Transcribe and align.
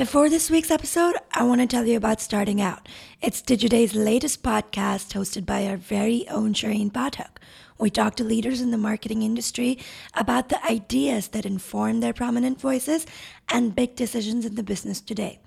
Before 0.00 0.30
this 0.30 0.48
week's 0.48 0.70
episode, 0.70 1.16
I 1.30 1.44
want 1.44 1.60
to 1.60 1.66
tell 1.66 1.84
you 1.84 1.98
about 1.98 2.22
Starting 2.22 2.58
Out. 2.58 2.88
It's 3.20 3.42
Digiday's 3.42 3.94
latest 3.94 4.42
podcast 4.42 5.12
hosted 5.12 5.44
by 5.44 5.66
our 5.66 5.76
very 5.76 6.26
own 6.30 6.54
Shareen 6.54 6.90
Pathak. 6.90 7.36
We 7.78 7.90
talk 7.90 8.14
to 8.14 8.24
leaders 8.24 8.62
in 8.62 8.70
the 8.70 8.78
marketing 8.78 9.20
industry 9.20 9.78
about 10.14 10.48
the 10.48 10.64
ideas 10.64 11.28
that 11.28 11.44
inform 11.44 12.00
their 12.00 12.14
prominent 12.14 12.58
voices 12.58 13.04
and 13.50 13.76
big 13.76 13.94
decisions 13.94 14.46
in 14.46 14.54
the 14.54 14.62
business 14.62 15.02
today. 15.02 15.38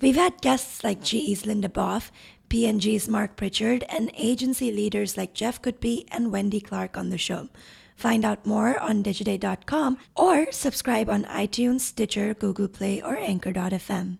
We've 0.00 0.16
had 0.16 0.42
guests 0.42 0.82
like 0.82 1.00
GE's 1.04 1.46
Linda 1.46 1.68
Boff, 1.68 2.10
P&G's 2.48 3.08
Mark 3.08 3.36
Pritchard, 3.36 3.84
and 3.88 4.10
agency 4.16 4.72
leaders 4.72 5.16
like 5.16 5.32
Jeff 5.32 5.62
Goodby 5.62 6.06
and 6.10 6.32
Wendy 6.32 6.60
Clark 6.60 6.96
on 6.96 7.10
the 7.10 7.18
show. 7.18 7.50
Find 7.96 8.24
out 8.24 8.46
more 8.46 8.78
on 8.78 9.02
digiday.com 9.02 9.98
or 10.14 10.52
subscribe 10.52 11.08
on 11.08 11.24
iTunes, 11.24 11.80
Stitcher, 11.80 12.34
Google 12.34 12.68
Play, 12.68 13.02
or 13.02 13.16
Anchor.fm. 13.16 14.18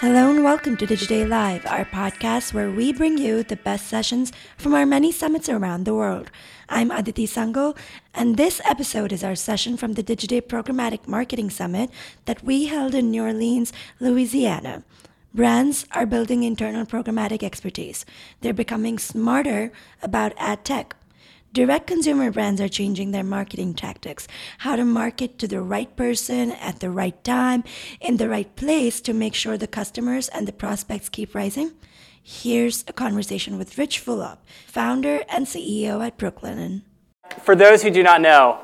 Hello 0.00 0.30
and 0.30 0.44
welcome 0.44 0.76
to 0.76 0.86
Digiday 0.86 1.26
Live, 1.26 1.64
our 1.64 1.86
podcast 1.86 2.52
where 2.52 2.70
we 2.70 2.92
bring 2.92 3.16
you 3.16 3.42
the 3.42 3.56
best 3.56 3.86
sessions 3.86 4.30
from 4.58 4.74
our 4.74 4.84
many 4.84 5.10
summits 5.10 5.48
around 5.48 5.84
the 5.84 5.94
world. 5.94 6.30
I'm 6.68 6.90
Aditi 6.90 7.26
Sangal, 7.26 7.74
and 8.12 8.36
this 8.36 8.60
episode 8.66 9.10
is 9.10 9.24
our 9.24 9.34
session 9.34 9.78
from 9.78 9.94
the 9.94 10.02
Digiday 10.02 10.42
Programmatic 10.42 11.08
Marketing 11.08 11.48
Summit 11.48 11.88
that 12.26 12.44
we 12.44 12.66
held 12.66 12.94
in 12.94 13.10
New 13.10 13.22
Orleans, 13.22 13.72
Louisiana. 13.98 14.84
Brands 15.36 15.84
are 15.92 16.06
building 16.06 16.44
internal 16.44 16.86
programmatic 16.86 17.42
expertise. 17.42 18.06
They're 18.40 18.54
becoming 18.54 18.98
smarter 18.98 19.70
about 20.00 20.32
ad 20.38 20.64
tech. 20.64 20.96
Direct 21.52 21.86
consumer 21.86 22.30
brands 22.30 22.58
are 22.58 22.70
changing 22.70 23.10
their 23.10 23.22
marketing 23.22 23.74
tactics, 23.74 24.26
how 24.56 24.76
to 24.76 24.84
market 24.86 25.38
to 25.40 25.46
the 25.46 25.60
right 25.60 25.94
person 25.94 26.52
at 26.52 26.80
the 26.80 26.88
right 26.88 27.22
time, 27.22 27.64
in 28.00 28.16
the 28.16 28.30
right 28.30 28.56
place 28.56 28.98
to 29.02 29.12
make 29.12 29.34
sure 29.34 29.58
the 29.58 29.66
customers 29.66 30.28
and 30.28 30.48
the 30.48 30.54
prospects 30.54 31.10
keep 31.10 31.34
rising. 31.34 31.72
Here's 32.22 32.82
a 32.88 32.94
conversation 32.94 33.58
with 33.58 33.76
Rich 33.76 34.02
Fulop, 34.02 34.38
founder 34.66 35.20
and 35.28 35.44
CEO 35.44 36.02
at 36.02 36.16
Brooklinen. 36.16 36.80
For 37.42 37.54
those 37.54 37.82
who 37.82 37.90
do 37.90 38.02
not 38.02 38.22
know, 38.22 38.62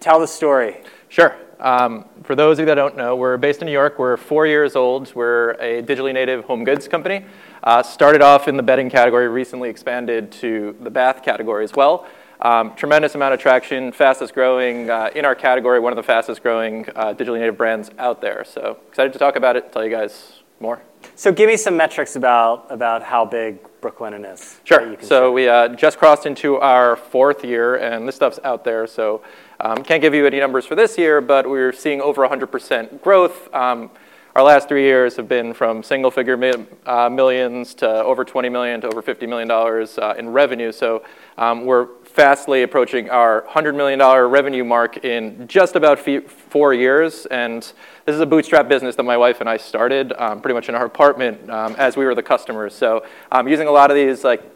tell 0.00 0.18
the 0.20 0.26
story. 0.26 0.80
Sure. 1.10 1.36
Um, 1.64 2.04
for 2.24 2.34
those 2.34 2.58
of 2.58 2.60
you 2.60 2.66
that 2.66 2.74
don't 2.74 2.94
know, 2.94 3.16
we're 3.16 3.38
based 3.38 3.62
in 3.62 3.66
New 3.66 3.72
York. 3.72 3.98
We're 3.98 4.18
four 4.18 4.46
years 4.46 4.76
old. 4.76 5.14
We're 5.14 5.52
a 5.52 5.82
digitally 5.82 6.12
native 6.12 6.44
home 6.44 6.62
goods 6.62 6.86
company. 6.86 7.24
Uh, 7.62 7.82
started 7.82 8.20
off 8.20 8.48
in 8.48 8.58
the 8.58 8.62
bedding 8.62 8.90
category, 8.90 9.28
recently 9.28 9.70
expanded 9.70 10.30
to 10.32 10.76
the 10.82 10.90
bath 10.90 11.22
category 11.22 11.64
as 11.64 11.72
well. 11.72 12.06
Um, 12.42 12.74
tremendous 12.74 13.14
amount 13.14 13.32
of 13.32 13.40
traction, 13.40 13.92
fastest 13.92 14.34
growing 14.34 14.90
uh, 14.90 15.08
in 15.14 15.24
our 15.24 15.34
category, 15.34 15.80
one 15.80 15.90
of 15.90 15.96
the 15.96 16.02
fastest 16.02 16.42
growing 16.42 16.86
uh, 16.94 17.14
digitally 17.14 17.38
native 17.38 17.56
brands 17.56 17.90
out 17.98 18.20
there. 18.20 18.44
So 18.44 18.76
excited 18.88 19.14
to 19.14 19.18
talk 19.18 19.36
about 19.36 19.56
it, 19.56 19.72
tell 19.72 19.82
you 19.82 19.90
guys 19.90 20.42
more. 20.60 20.82
So 21.16 21.30
give 21.30 21.48
me 21.48 21.56
some 21.56 21.76
metrics 21.76 22.16
about, 22.16 22.66
about 22.70 23.02
how 23.02 23.24
big 23.24 23.58
Brooklinen 23.80 24.32
is. 24.32 24.60
Sure. 24.64 24.96
So 25.00 25.06
share. 25.06 25.30
we 25.30 25.48
uh, 25.48 25.68
just 25.68 25.98
crossed 25.98 26.26
into 26.26 26.56
our 26.56 26.96
fourth 26.96 27.44
year, 27.44 27.76
and 27.76 28.08
this 28.08 28.16
stuff's 28.16 28.40
out 28.42 28.64
there. 28.64 28.86
So 28.86 29.22
um, 29.60 29.84
can't 29.84 30.02
give 30.02 30.12
you 30.12 30.26
any 30.26 30.40
numbers 30.40 30.66
for 30.66 30.74
this 30.74 30.98
year, 30.98 31.20
but 31.20 31.48
we're 31.48 31.72
seeing 31.72 32.00
over 32.00 32.26
100% 32.26 33.00
growth. 33.00 33.52
Um, 33.54 33.90
our 34.34 34.42
last 34.42 34.68
three 34.68 34.82
years 34.82 35.14
have 35.14 35.28
been 35.28 35.54
from 35.54 35.82
single 35.84 36.10
figure 36.10 36.36
mi- 36.36 36.66
uh, 36.86 37.08
millions 37.08 37.72
to 37.74 37.88
over 37.88 38.24
20 38.24 38.48
million 38.48 38.80
to 38.80 38.88
over 38.88 39.00
50 39.00 39.28
million 39.28 39.46
dollars 39.46 39.96
uh, 39.96 40.14
in 40.18 40.28
revenue. 40.28 40.72
So 40.72 41.04
um, 41.38 41.64
we're 41.64 41.86
fastly 42.02 42.64
approaching 42.64 43.10
our 43.10 43.42
100 43.42 43.76
million 43.76 44.00
dollar 44.00 44.28
revenue 44.28 44.64
mark 44.64 45.04
in 45.04 45.46
just 45.46 45.76
about 45.76 46.00
four 46.00 46.74
years. 46.74 47.26
And 47.26 47.62
this 48.06 48.14
is 48.14 48.20
a 48.20 48.26
bootstrap 48.26 48.68
business 48.68 48.96
that 48.96 49.04
my 49.04 49.16
wife 49.16 49.40
and 49.40 49.48
I 49.48 49.56
started 49.56 50.12
um, 50.18 50.40
pretty 50.40 50.54
much 50.54 50.68
in 50.68 50.74
our 50.74 50.84
apartment 50.84 51.48
um, 51.48 51.76
as 51.78 51.96
we 51.96 52.04
were 52.04 52.16
the 52.16 52.22
customers. 52.22 52.74
So 52.74 53.06
um, 53.30 53.46
using 53.46 53.68
a 53.68 53.72
lot 53.72 53.92
of 53.92 53.96
these 53.96 54.24
like 54.24 54.53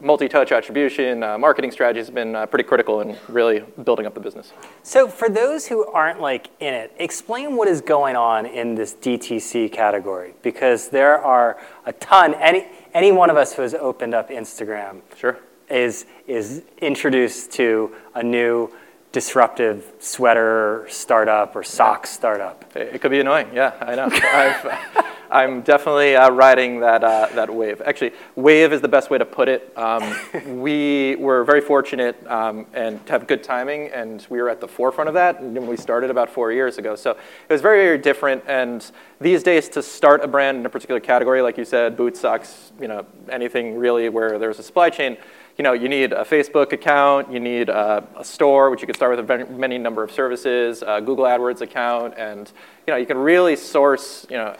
multi-touch 0.00 0.52
attribution, 0.52 1.22
uh, 1.22 1.38
marketing 1.38 1.70
strategy 1.70 1.98
has 2.00 2.10
been 2.10 2.34
uh, 2.34 2.46
pretty 2.46 2.64
critical 2.64 3.00
in 3.00 3.16
really 3.28 3.64
building 3.84 4.06
up 4.06 4.14
the 4.14 4.20
business. 4.20 4.52
So 4.82 5.08
for 5.08 5.28
those 5.28 5.66
who 5.66 5.86
aren't 5.86 6.20
like 6.20 6.48
in 6.60 6.74
it, 6.74 6.92
explain 6.98 7.56
what 7.56 7.68
is 7.68 7.80
going 7.80 8.16
on 8.16 8.46
in 8.46 8.74
this 8.74 8.94
DTC 8.94 9.72
category 9.72 10.34
because 10.42 10.88
there 10.88 11.18
are 11.18 11.60
a 11.86 11.92
ton. 11.94 12.34
Any 12.34 12.66
any 12.94 13.10
one 13.10 13.30
of 13.30 13.36
us 13.36 13.54
who 13.54 13.62
has 13.62 13.74
opened 13.74 14.14
up 14.14 14.28
Instagram, 14.30 15.00
sure, 15.16 15.38
is 15.68 16.06
is 16.26 16.62
introduced 16.78 17.52
to 17.52 17.94
a 18.14 18.22
new 18.22 18.70
disruptive 19.12 19.92
sweater 19.98 20.86
startup 20.88 21.54
or 21.54 21.62
sock 21.62 22.06
startup. 22.06 22.64
It 22.74 23.00
could 23.00 23.10
be 23.10 23.20
annoying. 23.20 23.48
Yeah, 23.52 23.74
I 23.80 23.94
know. 23.94 24.08
I'm 25.32 25.62
definitely 25.62 26.14
uh, 26.14 26.30
riding 26.30 26.80
that, 26.80 27.02
uh, 27.02 27.28
that 27.34 27.52
wave. 27.52 27.80
Actually, 27.86 28.12
wave 28.36 28.70
is 28.72 28.82
the 28.82 28.88
best 28.88 29.08
way 29.08 29.16
to 29.16 29.24
put 29.24 29.48
it. 29.48 29.72
Um, 29.78 30.14
we 30.60 31.16
were 31.16 31.42
very 31.42 31.62
fortunate 31.62 32.24
um, 32.26 32.66
and 32.74 33.04
to 33.06 33.12
have 33.12 33.26
good 33.26 33.42
timing, 33.42 33.88
and 33.88 34.26
we 34.28 34.42
were 34.42 34.50
at 34.50 34.60
the 34.60 34.68
forefront 34.68 35.08
of 35.08 35.14
that 35.14 35.42
when 35.42 35.66
we 35.66 35.78
started 35.78 36.10
about 36.10 36.28
four 36.28 36.52
years 36.52 36.76
ago. 36.76 36.94
So 36.94 37.12
it 37.12 37.52
was 37.52 37.62
very, 37.62 37.82
very 37.82 37.98
different. 37.98 38.44
And 38.46 38.88
these 39.22 39.42
days, 39.42 39.70
to 39.70 39.82
start 39.82 40.22
a 40.22 40.28
brand 40.28 40.58
in 40.58 40.66
a 40.66 40.70
particular 40.70 41.00
category, 41.00 41.40
like 41.40 41.56
you 41.56 41.64
said, 41.64 41.96
boots, 41.96 42.20
socks, 42.20 42.72
you 42.78 42.88
know, 42.88 43.06
anything 43.30 43.78
really 43.78 44.10
where 44.10 44.38
there's 44.38 44.58
a 44.58 44.62
supply 44.62 44.90
chain, 44.90 45.16
you 45.62 45.68
know, 45.68 45.74
you 45.74 45.88
need 45.88 46.12
a 46.12 46.24
Facebook 46.24 46.72
account, 46.72 47.30
you 47.30 47.38
need 47.38 47.68
a, 47.68 48.04
a 48.16 48.24
store, 48.24 48.68
which 48.68 48.80
you 48.80 48.86
could 48.88 48.96
start 48.96 49.16
with 49.16 49.30
a 49.30 49.44
many 49.46 49.78
number 49.78 50.02
of 50.02 50.10
services, 50.10 50.82
a 50.84 51.00
Google 51.00 51.24
AdWords 51.24 51.60
account, 51.60 52.14
and 52.18 52.50
you 52.84 52.92
know, 52.92 52.96
you 52.96 53.06
can 53.06 53.16
really 53.16 53.54
source, 53.54 54.26
you 54.28 54.36
know, 54.36 54.56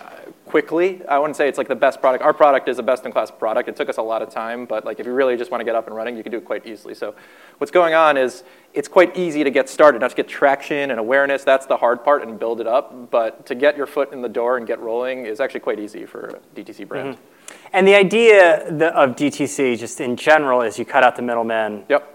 quickly. 0.46 1.04
I 1.08 1.18
wouldn't 1.18 1.34
say 1.34 1.48
it's 1.48 1.58
like 1.58 1.66
the 1.66 1.74
best 1.74 2.00
product. 2.00 2.22
Our 2.22 2.32
product 2.32 2.68
is 2.68 2.78
a 2.78 2.84
best-in-class 2.84 3.32
product. 3.32 3.68
It 3.68 3.74
took 3.74 3.88
us 3.88 3.96
a 3.96 4.02
lot 4.02 4.22
of 4.22 4.30
time, 4.30 4.64
but 4.64 4.84
like 4.84 5.00
if 5.00 5.06
you 5.06 5.12
really 5.12 5.36
just 5.36 5.50
want 5.50 5.60
to 5.60 5.64
get 5.64 5.74
up 5.74 5.88
and 5.88 5.96
running, 5.96 6.16
you 6.16 6.22
can 6.22 6.30
do 6.30 6.38
it 6.38 6.44
quite 6.44 6.64
easily. 6.68 6.94
So 6.94 7.16
what's 7.58 7.72
going 7.72 7.94
on 7.94 8.16
is 8.16 8.44
it's 8.72 8.86
quite 8.86 9.16
easy 9.16 9.42
to 9.42 9.50
get 9.50 9.68
started. 9.68 10.02
Not 10.02 10.10
to 10.10 10.16
get 10.16 10.28
traction 10.28 10.92
and 10.92 11.00
awareness, 11.00 11.42
that's 11.42 11.66
the 11.66 11.78
hard 11.78 12.04
part, 12.04 12.22
and 12.22 12.38
build 12.38 12.60
it 12.60 12.68
up. 12.68 13.10
But 13.10 13.44
to 13.46 13.56
get 13.56 13.76
your 13.76 13.86
foot 13.86 14.12
in 14.12 14.22
the 14.22 14.28
door 14.28 14.56
and 14.56 14.68
get 14.68 14.78
rolling 14.78 15.26
is 15.26 15.40
actually 15.40 15.60
quite 15.60 15.80
easy 15.80 16.06
for 16.06 16.40
a 16.54 16.60
DTC 16.60 16.86
brand. 16.86 17.16
Mm-hmm. 17.16 17.41
And 17.74 17.88
the 17.88 17.94
idea 17.94 18.68
of 18.68 19.16
DTC, 19.16 19.78
just 19.78 20.00
in 20.00 20.16
general, 20.16 20.60
is 20.60 20.78
you 20.78 20.84
cut 20.84 21.02
out 21.02 21.16
the 21.16 21.22
middleman. 21.22 21.84
Yep. 21.88 22.08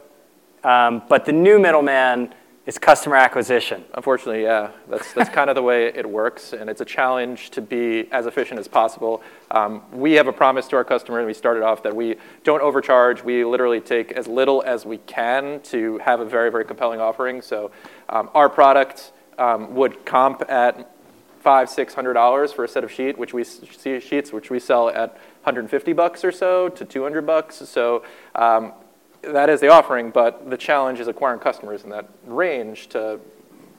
Um, 0.63 1.01
but 1.09 1.25
the 1.25 1.31
new 1.31 1.57
middleman 1.57 2.33
is 2.67 2.77
customer 2.77 3.15
acquisition. 3.15 3.83
Unfortunately, 3.95 4.43
yeah. 4.43 4.69
That's, 4.87 5.13
that's 5.13 5.29
kind 5.29 5.49
of 5.49 5.55
the 5.55 5.63
way 5.63 5.87
it 5.87 6.07
works, 6.07 6.53
and 6.53 6.69
it's 6.69 6.81
a 6.81 6.85
challenge 6.85 7.49
to 7.51 7.61
be 7.61 8.07
as 8.11 8.27
efficient 8.27 8.59
as 8.59 8.67
possible. 8.67 9.23
Um, 9.49 9.81
we 9.91 10.13
have 10.13 10.27
a 10.27 10.33
promise 10.33 10.67
to 10.67 10.75
our 10.75 10.83
customer, 10.83 11.19
and 11.19 11.25
we 11.25 11.33
started 11.33 11.63
off 11.63 11.81
that 11.83 11.95
we 11.95 12.17
don't 12.43 12.61
overcharge. 12.61 13.23
We 13.23 13.43
literally 13.43 13.79
take 13.79 14.11
as 14.11 14.27
little 14.27 14.61
as 14.63 14.85
we 14.85 14.97
can 14.99 15.61
to 15.61 15.97
have 15.99 16.19
a 16.19 16.25
very, 16.25 16.51
very 16.51 16.65
compelling 16.65 16.99
offering. 16.99 17.41
So 17.41 17.71
um, 18.09 18.29
our 18.35 18.49
product 18.49 19.11
um, 19.39 19.73
would 19.73 20.05
comp 20.05 20.43
at 20.49 20.91
five, 21.39 21.69
six 21.69 21.93
hundred 21.93 22.13
dollars 22.13 22.51
for 22.51 22.65
a 22.65 22.67
set 22.67 22.83
of 22.83 22.91
sheet, 22.91 23.17
which 23.17 23.33
we 23.33 23.45
sheets, 23.45 24.33
which 24.33 24.49
we 24.49 24.59
sell 24.59 24.89
at 24.89 25.17
150 25.47 25.93
bucks 25.93 26.25
or 26.25 26.31
so 26.31 26.67
to 26.69 26.83
200 26.83 27.25
bucks. 27.25 27.55
So 27.55 28.03
um, 28.35 28.73
that 29.21 29.49
is 29.49 29.61
the 29.61 29.69
offering, 29.69 30.11
but 30.11 30.49
the 30.49 30.57
challenge 30.57 30.99
is 30.99 31.07
acquiring 31.07 31.39
customers 31.39 31.83
in 31.83 31.89
that 31.91 32.09
range 32.25 32.87
to 32.89 33.19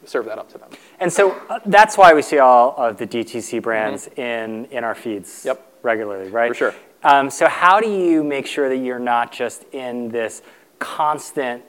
serve 0.05 0.25
that 0.25 0.39
up 0.39 0.51
to 0.53 0.59
them. 0.59 0.71
And 0.99 1.13
so 1.13 1.33
uh, 1.51 1.61
that's 1.67 1.99
why 1.99 2.15
we 2.15 2.23
see 2.23 2.39
all 2.39 2.75
of 2.79 2.97
the 2.97 3.07
DTC 3.07 3.63
brands 3.63 4.09
mm-hmm. 4.09 4.21
in 4.21 4.65
in 4.67 4.85
our 4.85 4.95
feeds 4.95 5.45
yep. 5.45 5.79
regularly, 5.83 6.31
right? 6.31 6.49
For 6.49 6.55
sure. 6.55 6.75
Um, 7.05 7.31
so 7.31 7.47
how 7.47 7.81
do 7.81 7.89
you 7.89 8.25
make 8.25 8.47
sure 8.47 8.69
that 8.71 8.79
you're 8.79 8.99
not 8.99 9.31
just 9.31 9.65
in 9.73 10.09
this 10.09 10.43
constant 10.79 11.63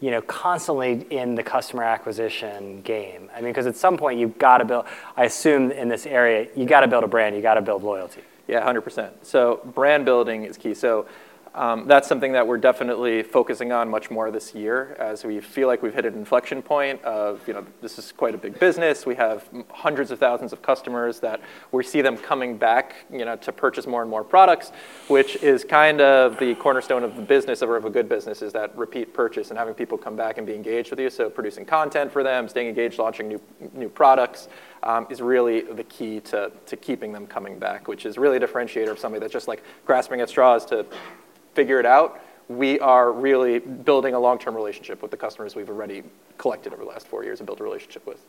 you 0.00 0.10
know, 0.10 0.20
constantly 0.22 1.06
in 1.10 1.36
the 1.36 1.44
customer 1.44 1.84
acquisition 1.84 2.82
game. 2.82 3.30
I 3.32 3.36
mean, 3.36 3.50
because 3.50 3.68
at 3.68 3.76
some 3.76 3.96
point 3.96 4.18
you've 4.18 4.36
got 4.36 4.58
to 4.58 4.64
build. 4.64 4.86
I 5.16 5.26
assume 5.26 5.70
in 5.70 5.88
this 5.88 6.06
area 6.06 6.48
you 6.56 6.64
got 6.64 6.80
to 6.80 6.88
build 6.88 7.04
a 7.04 7.06
brand. 7.06 7.36
You 7.36 7.40
got 7.40 7.54
to 7.54 7.62
build 7.62 7.84
loyalty. 7.84 8.22
Yeah, 8.52 8.70
100%. 8.70 9.12
So 9.22 9.62
brand 9.74 10.04
building 10.04 10.44
is 10.44 10.58
key. 10.58 10.74
So 10.74 11.06
um, 11.54 11.88
that's 11.88 12.06
something 12.06 12.32
that 12.32 12.46
we're 12.46 12.58
definitely 12.58 13.22
focusing 13.22 13.72
on 13.72 13.88
much 13.88 14.10
more 14.10 14.30
this 14.30 14.54
year 14.54 14.94
as 14.98 15.24
we 15.24 15.40
feel 15.40 15.68
like 15.68 15.82
we've 15.82 15.94
hit 15.94 16.04
an 16.04 16.12
inflection 16.12 16.60
point 16.60 17.02
of, 17.02 17.46
you 17.48 17.54
know, 17.54 17.64
this 17.80 17.98
is 17.98 18.12
quite 18.12 18.34
a 18.34 18.38
big 18.38 18.60
business. 18.60 19.06
We 19.06 19.14
have 19.14 19.48
hundreds 19.70 20.10
of 20.10 20.18
thousands 20.18 20.52
of 20.52 20.60
customers 20.60 21.18
that 21.20 21.40
we 21.70 21.82
see 21.82 22.02
them 22.02 22.18
coming 22.18 22.58
back, 22.58 23.06
you 23.10 23.24
know, 23.24 23.36
to 23.36 23.52
purchase 23.52 23.86
more 23.86 24.02
and 24.02 24.10
more 24.10 24.22
products, 24.22 24.72
which 25.08 25.36
is 25.36 25.64
kind 25.64 26.02
of 26.02 26.38
the 26.38 26.54
cornerstone 26.56 27.04
of 27.04 27.16
the 27.16 27.22
business 27.22 27.62
of 27.62 27.70
a 27.70 27.88
good 27.88 28.06
business 28.06 28.42
is 28.42 28.52
that 28.52 28.76
repeat 28.76 29.14
purchase 29.14 29.48
and 29.48 29.58
having 29.58 29.72
people 29.72 29.96
come 29.96 30.14
back 30.14 30.36
and 30.36 30.46
be 30.46 30.54
engaged 30.54 30.90
with 30.90 31.00
you. 31.00 31.08
So 31.08 31.30
producing 31.30 31.64
content 31.64 32.12
for 32.12 32.22
them, 32.22 32.48
staying 32.48 32.68
engaged, 32.68 32.98
launching 32.98 33.28
new, 33.28 33.40
new 33.72 33.88
products 33.88 34.48
um, 34.82 35.06
is 35.10 35.20
really 35.20 35.60
the 35.62 35.84
key 35.84 36.20
to, 36.20 36.50
to 36.66 36.76
keeping 36.76 37.12
them 37.12 37.26
coming 37.26 37.58
back, 37.58 37.88
which 37.88 38.06
is 38.06 38.18
really 38.18 38.36
a 38.36 38.40
differentiator 38.40 38.90
of 38.90 38.98
somebody 38.98 39.20
that's 39.20 39.32
just 39.32 39.48
like 39.48 39.62
grasping 39.86 40.20
at 40.20 40.28
straws 40.28 40.64
to 40.66 40.86
figure 41.54 41.78
it 41.78 41.86
out. 41.86 42.20
we 42.48 42.78
are 42.80 43.12
really 43.12 43.58
building 43.58 44.14
a 44.14 44.18
long-term 44.18 44.54
relationship 44.54 45.02
with 45.02 45.10
the 45.10 45.16
customers 45.16 45.54
we've 45.54 45.68
already 45.68 46.02
collected 46.38 46.72
over 46.72 46.82
the 46.82 46.88
last 46.88 47.06
four 47.06 47.24
years 47.24 47.40
and 47.40 47.46
built 47.46 47.60
a 47.60 47.64
relationship 47.64 48.06
with. 48.06 48.24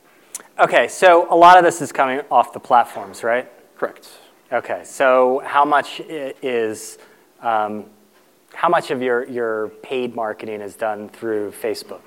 Okay, 0.58 0.88
so 0.88 1.32
a 1.32 1.36
lot 1.36 1.58
of 1.58 1.64
this 1.64 1.80
is 1.82 1.92
coming 1.92 2.20
off 2.30 2.52
the 2.52 2.60
platforms, 2.60 3.22
right? 3.22 3.50
Correct. 3.76 4.08
Okay, 4.52 4.82
so 4.84 5.42
how 5.44 5.64
much 5.64 6.00
is, 6.00 6.98
um, 7.40 7.86
how 8.52 8.68
much 8.68 8.90
of 8.90 9.02
your, 9.02 9.28
your 9.28 9.68
paid 9.82 10.14
marketing 10.14 10.60
is 10.60 10.76
done 10.76 11.08
through 11.08 11.50
Facebook? 11.50 12.02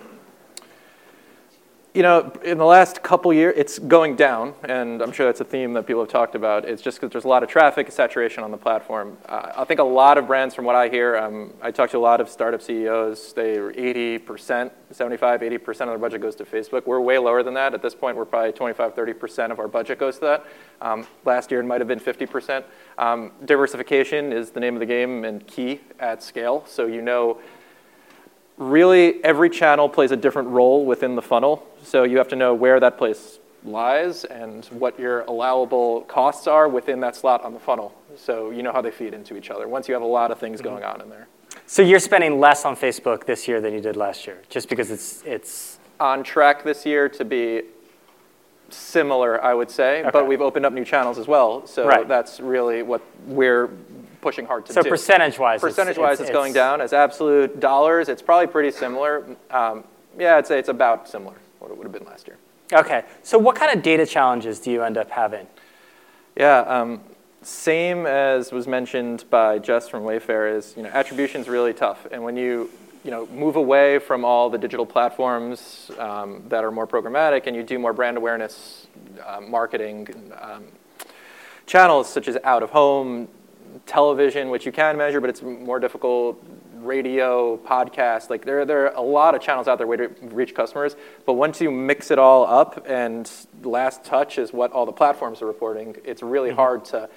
You 1.93 2.03
know, 2.03 2.31
in 2.43 2.59
the 2.59 2.65
last 2.65 3.01
couple 3.01 3.33
years, 3.33 3.55
it's 3.57 3.79
going 3.79 4.15
down, 4.15 4.53
and 4.63 5.01
I'm 5.01 5.11
sure 5.11 5.25
that's 5.25 5.41
a 5.41 5.45
theme 5.45 5.73
that 5.73 5.87
people 5.87 6.03
have 6.03 6.11
talked 6.11 6.35
about. 6.35 6.63
It's 6.63 6.81
just 6.81 6.99
because 6.99 7.11
there's 7.11 7.23
a 7.23 7.27
lot 7.29 7.41
of 7.41 7.49
traffic 7.49 7.91
saturation 7.91 8.43
on 8.43 8.51
the 8.51 8.57
platform. 8.57 9.17
Uh, 9.27 9.53
I 9.57 9.63
think 9.63 9.79
a 9.79 9.83
lot 9.83 10.19
of 10.19 10.27
brands, 10.27 10.53
from 10.53 10.65
what 10.65 10.75
I 10.75 10.89
hear, 10.89 11.17
um, 11.17 11.53
I 11.59 11.71
talk 11.71 11.89
to 11.91 11.97
a 11.97 11.99
lot 11.99 12.21
of 12.21 12.29
startup 12.29 12.61
CEOs, 12.61 13.33
they 13.33 13.57
are 13.57 13.73
80%, 13.73 14.69
75, 14.91 15.41
80% 15.41 15.67
of 15.69 15.77
their 15.87 15.97
budget 15.97 16.21
goes 16.21 16.35
to 16.35 16.45
Facebook. 16.45 16.85
We're 16.85 16.99
way 16.99 17.17
lower 17.17 17.41
than 17.41 17.55
that. 17.55 17.73
At 17.73 17.81
this 17.81 17.95
point, 17.95 18.15
we're 18.15 18.25
probably 18.25 18.51
25, 18.51 18.93
30% 18.93 19.51
of 19.51 19.59
our 19.59 19.67
budget 19.67 19.97
goes 19.97 20.15
to 20.15 20.21
that. 20.21 20.45
Um, 20.81 21.07
last 21.25 21.49
year, 21.49 21.61
it 21.61 21.65
might 21.65 21.81
have 21.81 21.87
been 21.87 21.99
50%. 21.99 22.63
Um, 22.99 23.31
diversification 23.45 24.31
is 24.33 24.51
the 24.51 24.59
name 24.59 24.75
of 24.75 24.81
the 24.81 24.85
game 24.85 25.23
and 25.23 25.47
key 25.47 25.79
at 25.99 26.21
scale, 26.21 26.63
so 26.67 26.85
you 26.85 27.01
know 27.01 27.39
really 28.57 29.23
every 29.23 29.49
channel 29.49 29.87
plays 29.87 30.11
a 30.11 30.15
different 30.15 30.49
role 30.49 30.85
within 30.85 31.15
the 31.15 31.21
funnel. 31.21 31.65
So 31.83 32.03
you 32.03 32.17
have 32.17 32.27
to 32.29 32.35
know 32.35 32.53
where 32.53 32.79
that 32.79 32.97
place 32.97 33.39
lies 33.63 34.23
and 34.25 34.65
what 34.65 34.99
your 34.99 35.21
allowable 35.21 36.01
costs 36.01 36.47
are 36.47 36.67
within 36.67 36.99
that 37.01 37.15
slot 37.15 37.43
on 37.43 37.53
the 37.53 37.59
funnel. 37.59 37.93
So 38.15 38.51
you 38.51 38.63
know 38.63 38.71
how 38.71 38.81
they 38.81 38.91
feed 38.91 39.13
into 39.13 39.37
each 39.37 39.49
other 39.49 39.67
once 39.67 39.87
you 39.87 39.93
have 39.93 40.03
a 40.03 40.07
lot 40.07 40.31
of 40.31 40.39
things 40.39 40.59
mm-hmm. 40.59 40.69
going 40.69 40.83
on 40.83 41.01
in 41.01 41.09
there. 41.09 41.27
So 41.65 41.81
you're 41.81 41.99
spending 41.99 42.39
less 42.39 42.65
on 42.65 42.75
Facebook 42.75 43.25
this 43.25 43.47
year 43.47 43.59
than 43.59 43.73
you 43.73 43.81
did 43.81 43.95
last 43.95 44.25
year, 44.25 44.41
just 44.49 44.69
because 44.69 44.89
it's, 44.89 45.21
it's, 45.25 45.79
On 45.99 46.23
track 46.23 46.63
this 46.63 46.85
year 46.85 47.09
to 47.09 47.25
be 47.25 47.63
similar, 48.69 49.43
I 49.43 49.53
would 49.53 49.71
say, 49.71 50.01
Okay. 50.01 50.09
but 50.11 50.27
we've 50.27 50.41
opened 50.41 50.65
up 50.65 50.73
new 50.73 50.85
channels 50.85 51.17
as 51.17 51.27
well. 51.27 51.65
So 51.67 51.87
Right. 51.87 52.07
that's 52.07 52.39
really 52.39 52.83
what 52.83 53.01
we're 53.25 53.69
pushing 54.21 54.45
hard 54.45 54.65
to 54.65 54.73
so 54.73 54.81
do. 54.81 54.89
percentage-wise, 54.89 55.61
Percentage-wise, 55.61 56.19
it's, 56.19 56.29
going 56.29 56.53
down. 56.53 56.81
As 56.81 56.93
absolute 56.93 57.59
dollars, 57.59 58.09
it's 58.09 58.21
probably 58.21 58.47
pretty 58.47 58.71
similar. 58.71 59.25
Um, 59.49 59.83
yeah, 60.17 60.35
I'd 60.37 60.47
say 60.47 60.59
it's 60.59 60.69
about 60.69 61.07
similar 61.07 61.35
what 61.59 61.71
it 61.71 61.77
would 61.77 61.85
have 61.85 61.93
been 61.93 62.05
last 62.05 62.27
year. 62.27 62.37
Okay, 62.73 63.03
so 63.23 63.37
what 63.37 63.55
kind 63.55 63.75
of 63.75 63.81
data 63.81 64.05
challenges 64.05 64.59
do 64.59 64.71
you 64.71 64.83
end 64.83 64.97
up 64.97 65.09
having? 65.09 65.47
Yeah, 66.35 66.59
um, 66.59 67.01
same 67.41 68.05
as 68.05 68.51
was 68.51 68.67
mentioned 68.67 69.23
by 69.29 69.59
Jess 69.59 69.87
from 69.87 70.03
Wayfair 70.03 70.55
is, 70.55 70.73
you 70.75 70.83
know, 70.83 70.89
attribution's 70.89 71.47
really 71.47 71.73
tough. 71.73 72.05
And 72.11 72.23
when 72.23 72.35
you, 72.35 72.69
you 73.03 73.11
know, 73.11 73.25
move 73.27 73.55
away 73.55 73.99
from 73.99 74.25
all 74.25 74.49
the 74.49 74.57
digital 74.57 74.85
platforms 74.85 75.91
um, 75.97 76.43
that 76.49 76.63
are 76.63 76.71
more 76.71 76.85
programmatic 76.85 77.47
and 77.47 77.55
you 77.55 77.63
do 77.63 77.79
more 77.79 77.93
brand 77.93 78.17
awareness 78.17 78.87
uh, 79.25 79.39
marketing 79.39 80.33
um, 80.41 80.65
channels 81.65 82.11
such 82.11 82.27
as 82.27 82.37
out 82.43 82.63
of 82.63 82.69
home, 82.71 83.27
television, 83.85 84.49
which 84.49 84.65
you 84.65 84.71
can 84.71 84.97
measure, 84.97 85.21
but 85.21 85.29
it's 85.29 85.41
more 85.41 85.79
difficult, 85.79 86.43
radio, 86.81 87.57
podcast, 87.57 88.29
like 88.29 88.45
there, 88.45 88.65
there 88.65 88.85
are 88.85 88.95
a 88.95 89.01
lot 89.01 89.35
of 89.35 89.41
channels 89.41 89.67
out 89.67 89.77
there 89.77 89.87
way 89.87 89.97
to 89.97 90.09
reach 90.21 90.53
customers. 90.55 90.95
But 91.25 91.33
once 91.33 91.59
you 91.59 91.71
mix 91.71 92.11
it 92.11 92.19
all 92.19 92.45
up 92.45 92.85
and 92.87 93.29
last 93.63 94.03
touch 94.03 94.37
is 94.37 94.53
what 94.53 94.71
all 94.71 94.85
the 94.85 94.91
platforms 94.91 95.41
are 95.41 95.47
reporting, 95.47 95.95
it's 96.05 96.21
really 96.21 96.49
mm-hmm. 96.49 96.59
hard 96.59 96.85
to 96.85 97.09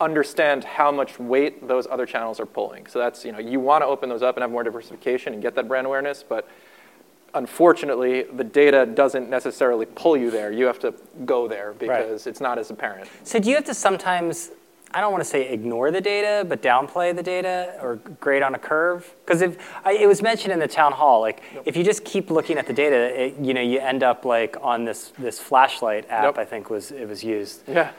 understand 0.00 0.64
how 0.64 0.92
much 0.92 1.18
weight 1.18 1.66
those 1.66 1.86
other 1.88 2.06
channels 2.06 2.38
are 2.38 2.46
pulling. 2.46 2.86
So 2.86 2.98
that's, 2.98 3.24
you 3.24 3.32
know, 3.32 3.38
you 3.38 3.58
want 3.58 3.82
to 3.82 3.86
open 3.86 4.08
those 4.08 4.22
up 4.22 4.36
and 4.36 4.42
have 4.42 4.50
more 4.50 4.62
diversification 4.62 5.32
and 5.32 5.42
get 5.42 5.54
that 5.56 5.66
brand 5.66 5.86
awareness, 5.86 6.24
but 6.26 6.48
unfortunately, 7.34 8.22
the 8.22 8.44
data 8.44 8.86
doesn't 8.86 9.28
necessarily 9.28 9.86
pull 9.86 10.16
you 10.16 10.30
there. 10.30 10.52
You 10.52 10.66
have 10.66 10.78
to 10.80 10.94
go 11.26 11.48
there 11.48 11.74
because 11.74 12.26
it's 12.26 12.40
not 12.40 12.58
as 12.58 12.70
apparent. 12.70 13.10
So 13.24 13.38
do 13.38 13.50
you 13.50 13.56
have 13.56 13.64
to 13.64 13.74
sometimes, 13.74 14.50
I 14.92 15.00
don't 15.00 15.12
want 15.12 15.22
to 15.22 15.28
say 15.28 15.50
ignore 15.50 15.90
the 15.90 16.00
data, 16.00 16.46
but 16.48 16.62
downplay 16.62 17.14
the 17.14 17.22
data 17.22 17.78
or 17.82 17.96
grade 18.20 18.42
on 18.42 18.54
a 18.54 18.58
curve? 18.58 19.14
Because 19.24 19.42
if 19.42 19.58
I, 19.84 19.92
it 19.92 20.06
was 20.06 20.22
mentioned 20.22 20.52
in 20.52 20.58
the 20.58 20.68
town 20.68 20.92
hall, 20.92 21.20
like 21.20 21.42
if 21.66 21.76
you 21.76 21.84
just 21.84 22.04
keep 22.04 22.30
looking 22.30 22.56
at 22.56 22.66
the 22.66 22.72
data, 22.72 22.96
it, 23.24 23.38
you 23.38 23.52
know, 23.52 23.60
you 23.60 23.78
end 23.80 24.02
up 24.02 24.24
like 24.24 24.56
on 24.62 24.84
this 24.84 25.12
this 25.18 25.38
flashlight 25.38 26.08
app. 26.08 26.24
Yep. 26.24 26.38
I 26.38 26.44
think 26.44 26.70
was 26.70 26.90
it 26.90 27.06
was 27.06 27.22
used. 27.22 27.62
Yeah. 27.68 27.92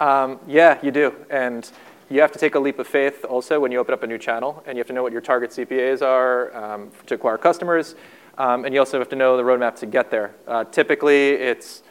Um, 0.00 0.40
yeah, 0.46 0.78
you 0.82 0.90
do. 0.90 1.14
And 1.30 1.70
you 2.08 2.20
have 2.20 2.32
to 2.32 2.38
take 2.38 2.54
a 2.54 2.58
leap 2.58 2.78
of 2.78 2.86
faith 2.86 3.24
also 3.24 3.58
when 3.58 3.72
you 3.72 3.78
open 3.78 3.92
up 3.92 4.02
a 4.02 4.06
new 4.06 4.18
channel, 4.18 4.62
and 4.66 4.76
you 4.76 4.80
have 4.80 4.86
to 4.86 4.92
know 4.92 5.02
what 5.02 5.12
your 5.12 5.20
target 5.20 5.50
CPAs 5.50 6.02
are 6.02 6.54
um, 6.54 6.90
to 7.06 7.14
acquire 7.14 7.38
customers, 7.38 7.94
um, 8.38 8.64
and 8.64 8.74
you 8.74 8.80
also 8.80 8.98
have 8.98 9.08
to 9.08 9.16
know 9.16 9.36
the 9.36 9.42
roadmap 9.42 9.76
to 9.76 9.86
get 9.86 10.10
there. 10.10 10.34
Uh, 10.46 10.64
typically, 10.64 11.30
it's 11.30 11.82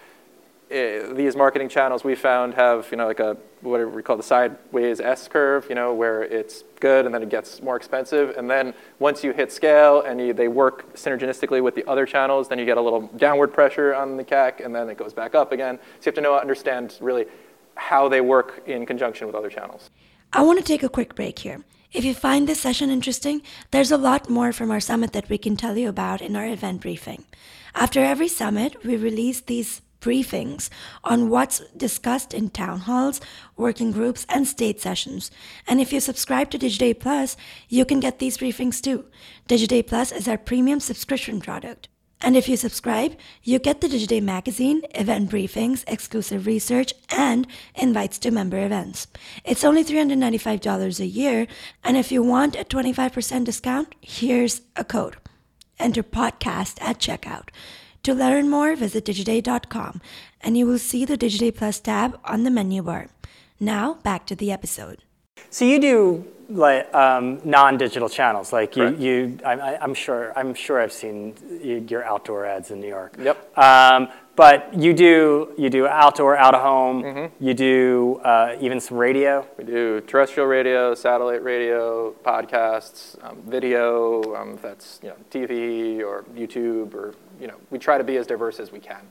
Eh, 0.71 1.13
these 1.13 1.35
marketing 1.35 1.69
channels 1.69 2.03
we 2.03 2.15
found 2.15 2.56
have 2.56 2.88
you 2.89 2.97
know 2.97 3.06
like 3.06 3.19
a 3.19 3.38
what 3.62 3.91
we 3.91 4.01
call 4.01 4.17
the 4.17 4.23
sideways 4.23 5.00
S 5.00 5.27
curve, 5.27 5.67
you 5.69 5.75
know, 5.75 5.94
where 5.94 6.23
it's 6.23 6.63
good 6.79 7.06
and 7.06 7.13
then 7.13 7.21
it 7.21 7.29
gets 7.29 7.62
more 7.62 7.75
expensive, 7.75 8.35
and 8.38 8.50
then 8.50 8.73
once 9.00 9.23
you 9.23 9.31
hit 9.31 9.51
scale 9.51 10.01
and 10.01 10.19
you, 10.19 10.33
they 10.33 10.47
work 10.47 10.94
synergistically 10.95 11.62
with 11.62 11.75
the 11.75 11.88
other 11.88 12.06
channels, 12.06 12.47
then 12.47 12.57
you 12.59 12.65
get 12.65 12.77
a 12.77 12.81
little 12.81 13.07
downward 13.17 13.53
pressure 13.53 13.94
on 13.94 14.17
the 14.17 14.23
CAC, 14.23 14.63
and 14.63 14.73
then 14.75 14.89
it 14.89 14.97
goes 14.97 15.13
back 15.13 15.35
up 15.35 15.51
again. 15.51 15.77
So 15.77 15.81
you 15.81 16.03
have 16.06 16.15
to 16.15 16.21
know 16.21 16.38
understand 16.38 16.97
really 17.00 17.25
how 17.75 18.07
they 18.07 18.21
work 18.21 18.63
in 18.65 18.85
conjunction 18.85 19.27
with 19.27 19.35
other 19.35 19.50
channels. 19.50 19.89
I 20.33 20.41
want 20.41 20.59
to 20.59 20.65
take 20.65 20.83
a 20.83 20.89
quick 20.89 21.15
break 21.15 21.39
here. 21.39 21.63
If 21.94 22.03
you 22.03 22.13
find 22.13 22.47
this 22.47 22.59
session 22.59 22.89
interesting, 22.89 23.41
there's 23.71 23.91
a 23.91 23.97
lot 23.97 24.29
more 24.29 24.51
from 24.51 24.69
our 24.71 24.79
summit 24.79 25.13
that 25.13 25.29
we 25.29 25.38
can 25.38 25.56
tell 25.56 25.77
you 25.77 25.89
about 25.89 26.21
in 26.21 26.35
our 26.35 26.45
event 26.47 26.81
briefing. 26.81 27.25
After 27.73 28.00
every 28.00 28.27
summit, 28.27 28.83
we 28.83 28.95
release 28.97 29.41
these 29.41 29.81
briefings 30.05 30.69
on 31.03 31.29
what's 31.29 31.61
discussed 31.75 32.33
in 32.33 32.49
town 32.49 32.81
halls, 32.81 33.19
working 33.57 33.91
groups, 33.91 34.25
and 34.29 34.47
state 34.47 34.79
sessions. 34.79 35.31
And 35.67 35.81
if 35.81 35.91
you 35.91 35.99
subscribe 35.99 36.51
to 36.51 36.59
Digiday 36.59 36.99
Plus, 36.99 37.35
you 37.67 37.83
can 37.85 37.99
get 37.99 38.19
these 38.19 38.37
briefings 38.37 38.81
too. 38.81 39.05
Digiday 39.49 39.85
Plus 39.85 40.11
is 40.11 40.27
our 40.27 40.37
premium 40.37 40.79
subscription 40.79 41.41
product. 41.41 41.87
And 42.21 42.37
if 42.37 42.47
you 42.47 42.55
subscribe, 42.55 43.17
you 43.43 43.59
get 43.59 43.81
the 43.81 43.87
Digiday 43.87 44.21
magazine, 44.21 44.81
event 44.95 45.29
briefings, 45.29 45.83
exclusive 45.87 46.45
research, 46.45 46.93
and 47.09 47.45
invites 47.75 48.17
to 48.19 48.31
member 48.31 48.63
events. 48.63 49.07
It's 49.43 49.63
only 49.63 49.83
$395 49.83 50.99
a 50.99 51.05
year, 51.05 51.47
and 51.83 51.97
if 51.97 52.11
you 52.11 52.23
want 52.23 52.55
a 52.55 52.63
25% 52.63 53.43
discount, 53.43 53.93
here's 54.01 54.61
a 54.75 54.85
code. 54.85 55.17
Enter 55.77 56.03
podcast 56.03 56.81
at 56.81 56.99
checkout. 56.99 57.49
To 58.05 58.13
learn 58.13 58.51
more, 58.51 58.75
visit 58.75 59.03
digiday.com, 59.05 60.00
and 60.41 60.55
you 60.55 60.67
will 60.67 60.77
see 60.77 61.05
the 61.05 61.17
Digiday 61.17 61.55
Plus 61.55 61.79
tab 61.79 62.19
on 62.24 62.43
the 62.43 62.51
menu 62.51 62.83
bar. 62.83 63.07
Now, 63.59 63.95
back 64.03 64.27
to 64.27 64.35
the 64.35 64.51
episode. 64.51 65.00
So 65.50 65.65
you 65.65 65.79
do 65.79 66.24
like 66.47 66.93
um, 66.93 67.41
non-digital 67.43 68.09
channels, 68.09 68.53
like 68.53 68.75
you, 68.75 68.83
Correct. 68.83 69.00
you 69.00 69.39
I, 69.43 69.53
I- 69.53 69.81
I'm 69.81 69.95
sure, 69.95 70.31
I'm 70.38 70.53
sure 70.53 70.79
I've 70.79 70.93
seen 70.93 71.33
your 71.89 72.03
outdoor 72.03 72.45
ads 72.45 72.69
in 72.69 72.79
New 72.79 72.88
York. 72.88 73.15
Yep. 73.17 73.57
Um, 73.57 74.09
but 74.35 74.71
you 74.75 74.93
do, 74.93 75.53
you 75.57 75.71
do 75.71 75.88
outdoor, 75.88 76.38
out 76.38 76.53
of 76.53 76.62
home. 76.62 77.01
Mm-hmm. 77.03 77.43
You 77.43 77.53
do 77.55 78.21
uh, 78.24 78.55
even 78.59 78.79
some 78.81 78.97
radio. 78.97 79.47
We 79.57 79.63
do 79.63 80.01
terrestrial 80.01 80.47
radio, 80.47 80.93
satellite 80.93 81.43
radio, 81.43 82.12
podcasts, 82.24 83.17
um, 83.24 83.41
video. 83.47 84.35
Um, 84.35 84.55
if 84.55 84.62
that's 84.62 85.00
you 85.01 85.09
know 85.09 85.15
TV 85.31 86.03
or 86.03 86.24
YouTube, 86.35 86.93
or 86.93 87.15
you 87.39 87.48
know, 87.48 87.56
we 87.70 87.80
try 87.80 87.98
to 87.98 88.04
be 88.04 88.18
as 88.18 88.27
diverse 88.27 88.60
as 88.60 88.72
we 88.72 88.80
can. 88.80 89.01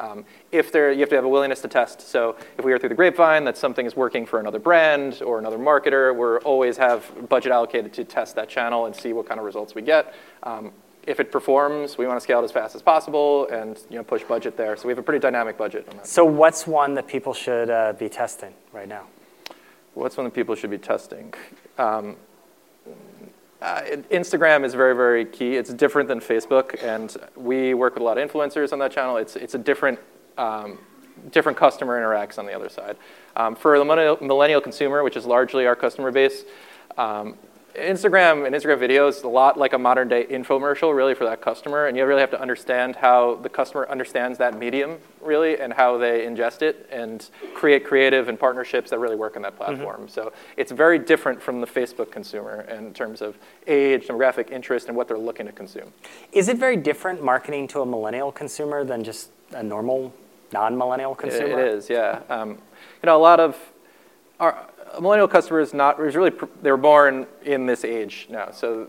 Um, 0.00 0.24
if 0.50 0.72
there, 0.72 0.92
you 0.92 1.00
have 1.00 1.08
to 1.10 1.14
have 1.14 1.24
a 1.24 1.28
willingness 1.28 1.60
to 1.60 1.68
test. 1.68 2.00
So 2.00 2.36
if 2.58 2.64
we 2.64 2.70
hear 2.70 2.78
through 2.78 2.88
the 2.88 2.94
grapevine 2.96 3.44
that 3.44 3.56
something 3.56 3.86
is 3.86 3.94
working 3.94 4.26
for 4.26 4.40
another 4.40 4.58
brand 4.58 5.22
or 5.22 5.38
another 5.38 5.58
marketer, 5.58 6.14
we're 6.14 6.40
always 6.40 6.76
have 6.78 7.28
budget 7.28 7.52
allocated 7.52 7.92
to 7.94 8.04
test 8.04 8.34
that 8.36 8.48
channel 8.48 8.86
and 8.86 8.94
see 8.94 9.12
what 9.12 9.28
kind 9.28 9.38
of 9.38 9.46
results 9.46 9.74
we 9.74 9.82
get. 9.82 10.14
Um, 10.42 10.72
if 11.06 11.20
it 11.20 11.30
performs, 11.30 11.98
we 11.98 12.06
want 12.06 12.16
to 12.16 12.22
scale 12.22 12.40
it 12.40 12.44
as 12.44 12.52
fast 12.52 12.74
as 12.74 12.82
possible 12.82 13.46
and 13.48 13.78
you 13.90 13.96
know 13.96 14.02
push 14.02 14.24
budget 14.24 14.56
there. 14.56 14.76
So 14.76 14.86
we 14.88 14.92
have 14.92 14.98
a 14.98 15.02
pretty 15.02 15.20
dynamic 15.20 15.58
budget 15.58 15.86
on 15.90 15.98
that. 15.98 16.06
So 16.06 16.24
what's 16.24 16.66
one 16.66 16.94
that 16.94 17.06
people 17.06 17.34
should 17.34 17.70
uh, 17.70 17.92
be 17.92 18.08
testing 18.08 18.54
right 18.72 18.88
now? 18.88 19.06
What's 19.92 20.16
one 20.16 20.24
that 20.24 20.34
people 20.34 20.54
should 20.54 20.70
be 20.70 20.78
testing? 20.78 21.34
Um, 21.78 22.16
uh, 23.64 23.80
Instagram 24.10 24.62
is 24.62 24.74
very, 24.74 24.94
very 24.94 25.24
key. 25.24 25.56
It's 25.56 25.72
different 25.72 26.06
than 26.06 26.20
Facebook, 26.20 26.82
and 26.82 27.16
we 27.34 27.72
work 27.72 27.94
with 27.94 28.02
a 28.02 28.04
lot 28.04 28.18
of 28.18 28.30
influencers 28.30 28.74
on 28.74 28.78
that 28.80 28.92
channel. 28.92 29.16
It's, 29.16 29.36
it's 29.36 29.54
a 29.54 29.58
different, 29.58 29.98
um, 30.36 30.78
different 31.30 31.56
customer 31.56 31.98
interacts 31.98 32.38
on 32.38 32.44
the 32.44 32.52
other 32.52 32.68
side. 32.68 32.98
Um, 33.36 33.56
for 33.56 33.78
the 33.78 33.84
millennial, 34.20 34.60
consumer, 34.60 35.02
which 35.02 35.16
is 35.16 35.24
largely 35.24 35.66
our 35.66 35.74
customer 35.74 36.12
base, 36.12 36.44
um, 36.98 37.36
Instagram 37.74 38.46
and 38.46 38.54
Instagram 38.54 38.78
videos 38.78 39.16
is 39.16 39.22
a 39.22 39.28
lot 39.28 39.58
like 39.58 39.72
a 39.72 39.78
modern 39.78 40.08
day 40.08 40.24
infomercial 40.26 40.94
really 40.94 41.14
for 41.14 41.24
that 41.24 41.40
customer 41.40 41.86
and 41.86 41.96
you 41.96 42.06
really 42.06 42.20
have 42.20 42.30
to 42.30 42.40
understand 42.40 42.94
how 42.96 43.34
the 43.36 43.48
customer 43.48 43.88
understands 43.88 44.38
that 44.38 44.56
medium 44.56 44.98
really 45.20 45.58
and 45.58 45.72
how 45.72 45.98
they 45.98 46.24
ingest 46.24 46.62
it 46.62 46.88
and 46.90 47.30
create 47.52 47.84
creative 47.84 48.28
and 48.28 48.38
partnerships 48.38 48.90
that 48.90 48.98
really 48.98 49.16
work 49.16 49.34
on 49.36 49.42
that 49.42 49.56
platform. 49.56 50.02
Mm-hmm. 50.02 50.08
So 50.08 50.32
it's 50.56 50.70
very 50.70 50.98
different 50.98 51.42
from 51.42 51.60
the 51.60 51.66
Facebook 51.66 52.12
consumer 52.12 52.62
in 52.62 52.94
terms 52.94 53.20
of 53.20 53.36
age, 53.66 54.06
demographic 54.06 54.50
interest 54.50 54.86
and 54.88 54.96
what 54.96 55.08
they're 55.08 55.18
looking 55.18 55.46
to 55.46 55.52
consume. 55.52 55.92
Is 56.32 56.48
it 56.48 56.58
very 56.58 56.76
different 56.76 57.24
marketing 57.24 57.66
to 57.68 57.80
a 57.80 57.86
millennial 57.86 58.30
consumer 58.30 58.84
than 58.84 59.02
just 59.02 59.30
a 59.52 59.62
normal 59.62 60.14
non-millennial 60.52 61.16
consumer? 61.16 61.58
it, 61.58 61.66
it 61.66 61.74
is, 61.74 61.90
yeah. 61.90 62.20
Um, 62.28 62.50
you 62.50 63.06
know, 63.06 63.16
a 63.16 63.18
lot 63.18 63.40
of 63.40 63.58
our 64.38 64.66
millennial 65.00 65.28
customers 65.28 65.74
not 65.74 65.98
was 65.98 66.16
really 66.16 66.32
they 66.62 66.70
were 66.70 66.76
born 66.76 67.26
in 67.44 67.66
this 67.66 67.84
age 67.84 68.26
now. 68.30 68.50
So 68.50 68.88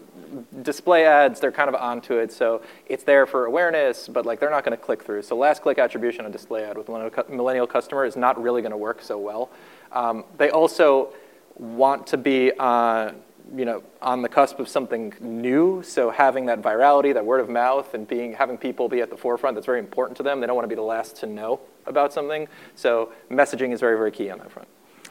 display 0.62 1.05
ads 1.05 1.39
they're 1.39 1.51
kind 1.51 1.69
of 1.69 1.75
onto 1.75 2.15
it. 2.15 2.31
So 2.31 2.62
it's 2.88 3.03
there 3.03 3.25
for 3.25 3.45
awareness 3.45 4.07
but 4.07 4.25
like 4.25 4.39
they're 4.39 4.50
not 4.50 4.63
going 4.63 4.77
to 4.77 4.83
click 4.83 5.03
through. 5.03 5.21
So 5.24 5.35
last 5.35 5.62
click 5.62 5.77
attribution 5.77 6.25
on 6.25 6.31
display 6.31 6.63
ad 6.63 6.77
with 6.77 6.89
millennial 7.29 7.67
customer 7.67 8.05
is 8.05 8.15
not 8.15 8.41
really 8.41 8.62
going 8.62 8.71
to 8.71 8.77
work 8.77 9.01
so 9.01 9.17
well. 9.17 9.50
Um, 9.91 10.25
they 10.38 10.50
also 10.50 11.13
want 11.55 12.07
to 12.07 12.17
be 12.17 12.51
uh, 12.59 13.12
you 13.55 13.65
know 13.65 13.83
on 14.01 14.21
the 14.21 14.29
cusp 14.29 14.59
of 14.59 14.67
something 14.67 15.13
new. 15.19 15.83
So 15.83 16.09
having 16.09 16.45
that 16.47 16.62
virality 16.62 17.13
that 17.13 17.25
word 17.25 17.41
of 17.41 17.50
mouth 17.50 17.93
and 17.93 18.07
being 18.07 18.33
having 18.33 18.57
people 18.57 18.89
be 18.89 19.01
at 19.01 19.09
the 19.09 19.17
forefront 19.17 19.55
that's 19.55 19.65
very 19.65 19.79
important 19.79 20.17
to 20.17 20.24
them 20.24 20.39
they 20.39 20.47
don't 20.47 20.55
want 20.55 20.65
to 20.65 20.69
be 20.69 20.75
the 20.75 20.81
last 20.81 21.15
to 21.17 21.27
know 21.27 21.59
about 21.85 22.12
something. 22.12 22.47
So 22.75 23.12
messaging 23.29 23.71
is 23.71 23.79
very 23.79 23.97
very 23.97 24.12
key 24.12 24.29
on 24.29 24.39
that 24.39 24.51
front 24.51 24.67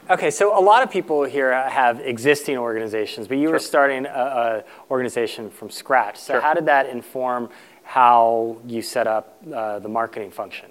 Okay, 0.07 0.29
so 0.29 0.57
a 0.57 0.61
lot 0.61 0.83
of 0.83 0.91
people 0.91 1.23
here 1.23 1.51
have 1.67 1.99
existing 1.99 2.57
organizations, 2.57 3.27
but 3.27 3.37
you 3.37 3.45
sure. 3.45 3.53
were 3.53 3.59
starting 3.59 4.05
an 4.05 4.63
organization 4.91 5.49
from 5.49 5.71
scratch. 5.71 6.17
So 6.17 6.33
sure. 6.33 6.41
how 6.41 6.53
did 6.53 6.67
that 6.67 6.87
inform 6.89 7.49
how 7.83 8.57
you 8.67 8.83
set 8.83 9.07
up 9.07 9.41
uh, 9.51 9.79
the 9.79 9.89
marketing 9.89 10.29
function? 10.29 10.69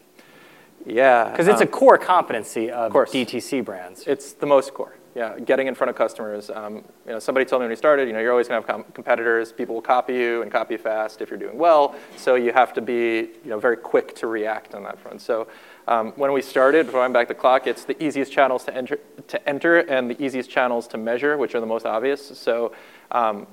Yeah. 0.87 1.31
Because 1.31 1.49
it's 1.49 1.61
um, 1.61 1.67
a 1.67 1.71
core 1.71 1.99
competency 1.99 2.71
of, 2.71 2.93
DTC 2.93 3.65
brands. 3.65 4.07
It's 4.07 4.35
the 4.35 4.47
most 4.47 4.73
core. 4.73 4.97
Yeah, 5.17 5.39
getting 5.39 5.69
in 5.69 5.77
front 5.77 5.91
of 5.91 5.97
customers. 5.97 6.51
Um, 6.51 6.77
you 7.07 7.13
know, 7.13 7.19
somebody 7.21 7.45
told 7.45 7.61
me 7.61 7.65
when 7.65 7.71
we 7.71 7.77
started, 7.77 8.09
you 8.09 8.13
know, 8.13 8.21
you're 8.21 8.33
always 8.33 8.49
going 8.49 8.61
to 8.61 8.67
have 8.67 8.77
com- 8.77 8.93
competitors. 8.93 9.53
People 9.53 9.77
will 9.77 9.83
copy 9.83 10.15
you 10.15 10.43
and 10.43 10.51
copy 10.51 10.77
fast 10.77 11.23
if 11.23 11.31
you're 11.31 11.39
doing 11.39 11.57
well. 11.57 11.95
So 12.17 12.35
you 12.35 12.53
have 12.53 12.73
to 12.75 12.81
be, 12.81 13.31
you 13.45 13.51
know, 13.51 13.61
very 13.61 13.77
quick 13.77 14.17
to 14.17 14.27
react 14.27 14.75
on 14.75 14.83
that 14.85 14.99
front. 14.99 15.21
So 15.21 15.47
um, 15.87 16.13
when 16.17 16.33
we 16.33 16.41
started, 16.41 16.87
before 16.87 17.03
I'm 17.03 17.13
back 17.13 17.29
the 17.29 17.35
clock, 17.35 17.67
it's 17.67 17.85
the 17.85 18.03
easiest 18.03 18.33
channels 18.33 18.65
to 18.65 18.75
enter, 18.75 18.99
to 19.29 19.49
enter 19.49 19.79
and 19.79 20.11
the 20.11 20.23
easiest 20.23 20.49
channels 20.51 20.89
to 20.89 20.99
measure, 20.99 21.37
which 21.37 21.55
are 21.55 21.61
the 21.61 21.67
most 21.67 21.85
obvious. 21.85 22.39
So 22.39 22.73
um, 23.11 23.47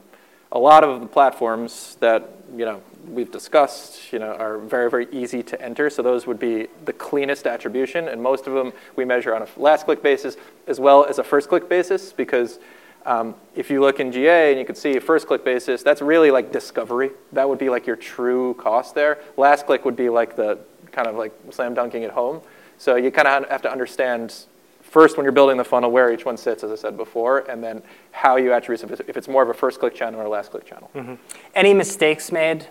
a 0.51 0.59
lot 0.59 0.83
of 0.83 1.01
the 1.01 1.07
platforms 1.07 1.97
that 1.99 2.29
you 2.55 2.65
know 2.65 2.81
we've 3.07 3.31
discussed, 3.31 4.13
you 4.13 4.19
know, 4.19 4.33
are 4.33 4.59
very 4.59 4.89
very 4.89 5.07
easy 5.11 5.43
to 5.43 5.61
enter. 5.61 5.89
So 5.89 6.01
those 6.01 6.25
would 6.25 6.39
be 6.39 6.67
the 6.85 6.93
cleanest 6.93 7.47
attribution, 7.47 8.07
and 8.07 8.21
most 8.21 8.47
of 8.47 8.53
them 8.53 8.71
we 8.95 9.03
measure 9.03 9.35
on 9.35 9.41
a 9.41 9.47
last 9.57 9.85
click 9.85 10.01
basis 10.01 10.37
as 10.67 10.79
well 10.79 11.05
as 11.05 11.19
a 11.19 11.23
first 11.23 11.49
click 11.49 11.67
basis 11.69 12.13
because. 12.13 12.59
Um, 13.03 13.33
if 13.55 13.71
you 13.71 13.81
look 13.81 13.99
in 13.99 14.11
GA 14.11 14.51
and 14.51 14.59
you 14.59 14.65
can 14.65 14.75
see 14.75 14.99
first 14.99 15.25
click 15.25 15.43
basis, 15.43 15.81
that's 15.81 16.03
really 16.03 16.29
like 16.29 16.51
discovery. 16.51 17.09
That 17.31 17.49
would 17.49 17.57
be 17.57 17.67
like 17.67 17.87
your 17.87 17.95
true 17.95 18.53
cost 18.59 18.93
there. 18.93 19.17
Last 19.37 19.65
click 19.65 19.85
would 19.85 19.95
be 19.95 20.07
like 20.09 20.35
the 20.35 20.59
kind 20.91 21.07
of 21.07 21.15
like 21.15 21.33
slam 21.51 21.73
dunking 21.73 22.03
at 22.03 22.11
home. 22.11 22.41
So 22.77 22.95
you 22.95 23.11
kind 23.11 23.27
of 23.27 23.49
have 23.49 23.61
to 23.63 23.71
understand 23.71 24.45
first 24.81 25.15
when 25.15 25.23
you're 25.23 25.31
building 25.31 25.57
the 25.57 25.63
funnel 25.63 25.91
where 25.91 26.11
each 26.11 26.25
one 26.25 26.37
sits, 26.37 26.63
as 26.63 26.71
I 26.71 26.75
said 26.75 26.97
before, 26.97 27.39
and 27.49 27.63
then 27.63 27.81
how 28.11 28.35
you 28.35 28.53
attribute 28.53 28.99
if 29.07 29.15
it's 29.15 29.27
more 29.27 29.43
of 29.43 29.49
a 29.49 29.53
first 29.53 29.79
click 29.79 29.95
channel 29.95 30.19
or 30.19 30.25
a 30.25 30.29
last 30.29 30.51
click 30.51 30.65
channel. 30.65 30.89
Mm-hmm. 30.95 31.15
Any 31.55 31.73
mistakes 31.73 32.31
made 32.31 32.67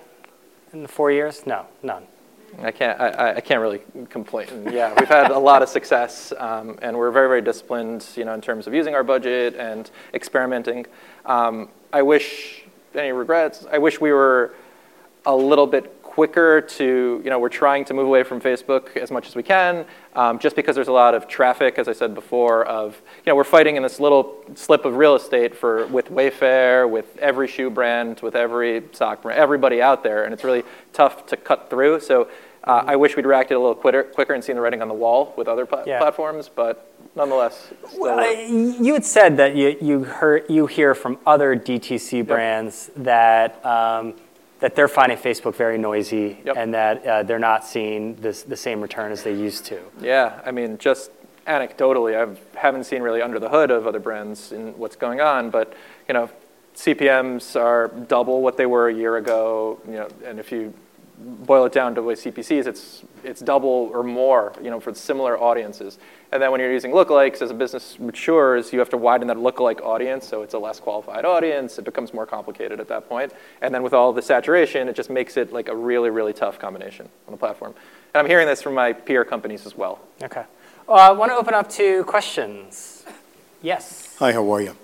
in 0.72 0.82
the 0.82 0.88
four 0.88 1.10
years? 1.10 1.46
No, 1.46 1.66
none. 1.82 2.06
I 2.62 2.72
can't. 2.72 3.00
I, 3.00 3.34
I 3.36 3.40
can't 3.40 3.60
really 3.60 3.80
complain. 4.08 4.48
Yeah, 4.72 4.92
we've 4.98 5.08
had 5.08 5.30
a 5.30 5.38
lot 5.38 5.62
of 5.62 5.68
success, 5.68 6.32
um, 6.36 6.78
and 6.82 6.98
we're 6.98 7.12
very, 7.12 7.28
very 7.28 7.42
disciplined. 7.42 8.04
You 8.16 8.24
know, 8.24 8.34
in 8.34 8.40
terms 8.40 8.66
of 8.66 8.74
using 8.74 8.94
our 8.94 9.04
budget 9.04 9.54
and 9.54 9.88
experimenting. 10.14 10.86
Um, 11.26 11.68
I 11.92 12.02
wish 12.02 12.64
any 12.94 13.12
regrets. 13.12 13.66
I 13.70 13.78
wish 13.78 14.00
we 14.00 14.12
were 14.12 14.52
a 15.26 15.34
little 15.34 15.66
bit 15.66 16.00
quicker 16.10 16.60
to, 16.60 17.20
you 17.24 17.30
know, 17.30 17.38
we're 17.38 17.48
trying 17.48 17.84
to 17.84 17.94
move 17.94 18.06
away 18.06 18.24
from 18.24 18.40
Facebook 18.40 18.96
as 18.96 19.12
much 19.12 19.28
as 19.28 19.36
we 19.36 19.44
can, 19.44 19.86
um, 20.16 20.40
just 20.40 20.56
because 20.56 20.74
there's 20.74 20.88
a 20.88 20.92
lot 20.92 21.14
of 21.14 21.28
traffic, 21.28 21.78
as 21.78 21.86
I 21.86 21.92
said 21.92 22.14
before, 22.14 22.64
of, 22.64 23.00
you 23.24 23.30
know, 23.30 23.36
we're 23.36 23.44
fighting 23.44 23.76
in 23.76 23.82
this 23.82 24.00
little 24.00 24.44
slip 24.56 24.84
of 24.84 24.96
real 24.96 25.14
estate 25.14 25.56
for, 25.56 25.86
with 25.86 26.10
Wayfair, 26.10 26.90
with 26.90 27.16
every 27.18 27.46
shoe 27.46 27.70
brand, 27.70 28.20
with 28.20 28.34
every 28.34 28.82
sock 28.92 29.22
brand, 29.22 29.38
everybody 29.38 29.80
out 29.80 30.02
there, 30.02 30.24
and 30.24 30.34
it's 30.34 30.42
really 30.42 30.64
tough 30.92 31.26
to 31.26 31.36
cut 31.36 31.70
through. 31.70 32.00
So 32.00 32.28
uh, 32.64 32.82
I 32.86 32.96
wish 32.96 33.16
we'd 33.16 33.24
reacted 33.24 33.56
a 33.56 33.60
little 33.60 33.76
quicker, 33.76 34.02
quicker 34.02 34.34
and 34.34 34.42
seen 34.42 34.56
the 34.56 34.62
writing 34.62 34.82
on 34.82 34.88
the 34.88 34.94
wall 34.94 35.32
with 35.36 35.46
other 35.46 35.64
pl- 35.64 35.84
yeah. 35.86 36.00
platforms, 36.00 36.50
but 36.54 36.92
nonetheless. 37.14 37.72
Well, 37.96 38.20
you 38.36 38.94
had 38.94 39.04
said 39.04 39.36
that 39.36 39.54
you, 39.54 39.76
you, 39.80 40.04
heard, 40.04 40.44
you 40.48 40.66
hear 40.66 40.94
from 40.94 41.18
other 41.24 41.56
DTC 41.56 42.26
brands 42.26 42.90
yep. 42.96 43.04
that 43.04 43.64
um, 43.64 44.14
that 44.60 44.74
they're 44.74 44.88
finding 44.88 45.18
Facebook 45.18 45.54
very 45.54 45.78
noisy 45.78 46.38
yep. 46.44 46.56
and 46.56 46.74
that 46.74 47.04
uh, 47.04 47.22
they're 47.22 47.38
not 47.38 47.64
seeing 47.64 48.14
this, 48.16 48.42
the 48.42 48.56
same 48.56 48.80
return 48.80 49.10
as 49.10 49.22
they 49.22 49.34
used 49.34 49.64
to. 49.66 49.80
Yeah, 50.00 50.40
I 50.44 50.50
mean, 50.50 50.78
just 50.78 51.10
anecdotally, 51.46 52.14
I 52.14 52.58
haven't 52.58 52.84
seen 52.84 53.02
really 53.02 53.22
under 53.22 53.38
the 53.38 53.48
hood 53.48 53.70
of 53.70 53.86
other 53.86 54.00
brands 54.00 54.52
in 54.52 54.76
what's 54.78 54.96
going 54.96 55.20
on, 55.20 55.50
but 55.50 55.74
you 56.06 56.14
know, 56.14 56.30
CPMS 56.76 57.60
are 57.60 57.88
double 57.88 58.42
what 58.42 58.56
they 58.56 58.66
were 58.66 58.88
a 58.88 58.94
year 58.94 59.16
ago. 59.16 59.80
You 59.86 59.94
know, 59.94 60.08
and 60.24 60.38
if 60.38 60.52
you 60.52 60.72
boil 61.20 61.66
it 61.66 61.72
down 61.72 61.94
to 61.94 62.02
what 62.02 62.16
CPCs, 62.18 62.66
it's 62.66 63.02
it's 63.22 63.40
double 63.40 63.90
or 63.92 64.02
more, 64.02 64.52
you 64.62 64.70
know, 64.70 64.80
for 64.80 64.94
similar 64.94 65.38
audiences. 65.38 65.98
And 66.32 66.42
then 66.42 66.50
when 66.50 66.60
you're 66.60 66.72
using 66.72 66.92
lookalikes, 66.92 67.42
as 67.42 67.50
a 67.50 67.54
business 67.54 67.98
matures, 67.98 68.72
you 68.72 68.78
have 68.78 68.88
to 68.90 68.96
widen 68.96 69.28
that 69.28 69.36
lookalike 69.36 69.80
audience, 69.82 70.26
so 70.26 70.42
it's 70.42 70.54
a 70.54 70.58
less 70.58 70.80
qualified 70.80 71.24
audience. 71.24 71.78
It 71.78 71.84
becomes 71.84 72.14
more 72.14 72.26
complicated 72.26 72.80
at 72.80 72.88
that 72.88 73.08
point. 73.08 73.32
And 73.60 73.74
then 73.74 73.82
with 73.82 73.92
all 73.92 74.12
the 74.12 74.22
saturation, 74.22 74.88
it 74.88 74.96
just 74.96 75.10
makes 75.10 75.36
it 75.36 75.52
like 75.52 75.68
a 75.68 75.76
really, 75.76 76.10
really 76.10 76.32
tough 76.32 76.58
combination 76.58 77.08
on 77.26 77.32
the 77.32 77.38
platform. 77.38 77.74
And 78.14 78.20
I'm 78.20 78.26
hearing 78.26 78.46
this 78.46 78.62
from 78.62 78.74
my 78.74 78.92
peer 78.92 79.24
companies 79.24 79.66
as 79.66 79.76
well. 79.76 80.00
Okay. 80.22 80.44
Uh, 80.88 80.92
I 80.92 81.10
want 81.12 81.30
to 81.30 81.36
open 81.36 81.54
up 81.54 81.68
to 81.70 82.04
questions. 82.04 83.04
Yes. 83.62 84.16
Hi, 84.18 84.32
how 84.32 84.50
are 84.52 84.60
you? 84.60 84.76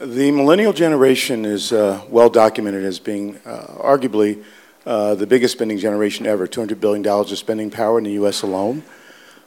The 0.00 0.30
millennial 0.30 0.72
generation 0.72 1.44
is 1.44 1.72
uh, 1.72 2.04
well 2.08 2.30
documented 2.30 2.84
as 2.84 3.00
being 3.00 3.36
uh, 3.44 3.66
arguably 3.80 4.44
uh, 4.88 5.14
the 5.14 5.26
biggest 5.26 5.52
spending 5.52 5.76
generation 5.76 6.26
ever, 6.26 6.48
$200 6.48 6.80
billion 6.80 7.06
of 7.06 7.36
spending 7.36 7.70
power 7.70 7.98
in 7.98 8.04
the 8.04 8.12
US 8.12 8.40
alone, 8.40 8.82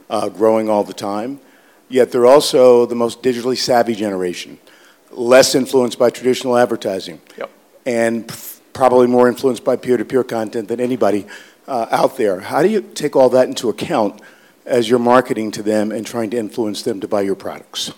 uh, 0.08 0.30
growing 0.30 0.70
all 0.70 0.84
the 0.84 0.94
time. 0.94 1.40
Yet 1.90 2.12
they're 2.12 2.28
also 2.28 2.86
the 2.86 2.94
most 2.94 3.24
digitally 3.24 3.58
savvy 3.58 3.96
generation, 3.96 4.60
less 5.10 5.56
influenced 5.56 5.98
by 5.98 6.12
traditional 6.12 6.56
advertising, 6.56 7.22
yep. 7.40 7.50
and 7.88 8.32
probably 8.72 9.08
more 9.08 9.28
influenced 9.28 9.64
by 9.64 9.78
peer 9.78 9.98
to 9.98 10.06
peer 10.06 10.24
content 10.24 10.68
than 10.68 10.80
anybody 10.80 11.26
uh, 11.68 11.88
out 11.90 12.18
there. 12.18 12.42
How 12.42 12.62
do 12.62 12.70
you 12.70 12.82
take 12.82 13.16
all 13.16 13.30
that 13.30 13.48
into 13.48 13.68
account 13.68 14.22
as 14.68 14.92
you're 14.92 15.00
marketing 15.00 15.50
to 15.54 15.64
them 15.64 15.92
and 15.92 16.06
trying 16.06 16.30
to 16.30 16.38
influence 16.38 16.84
them 16.84 17.00
to 17.00 17.08
buy 17.08 17.22
your 17.22 17.36
products? 17.36 17.92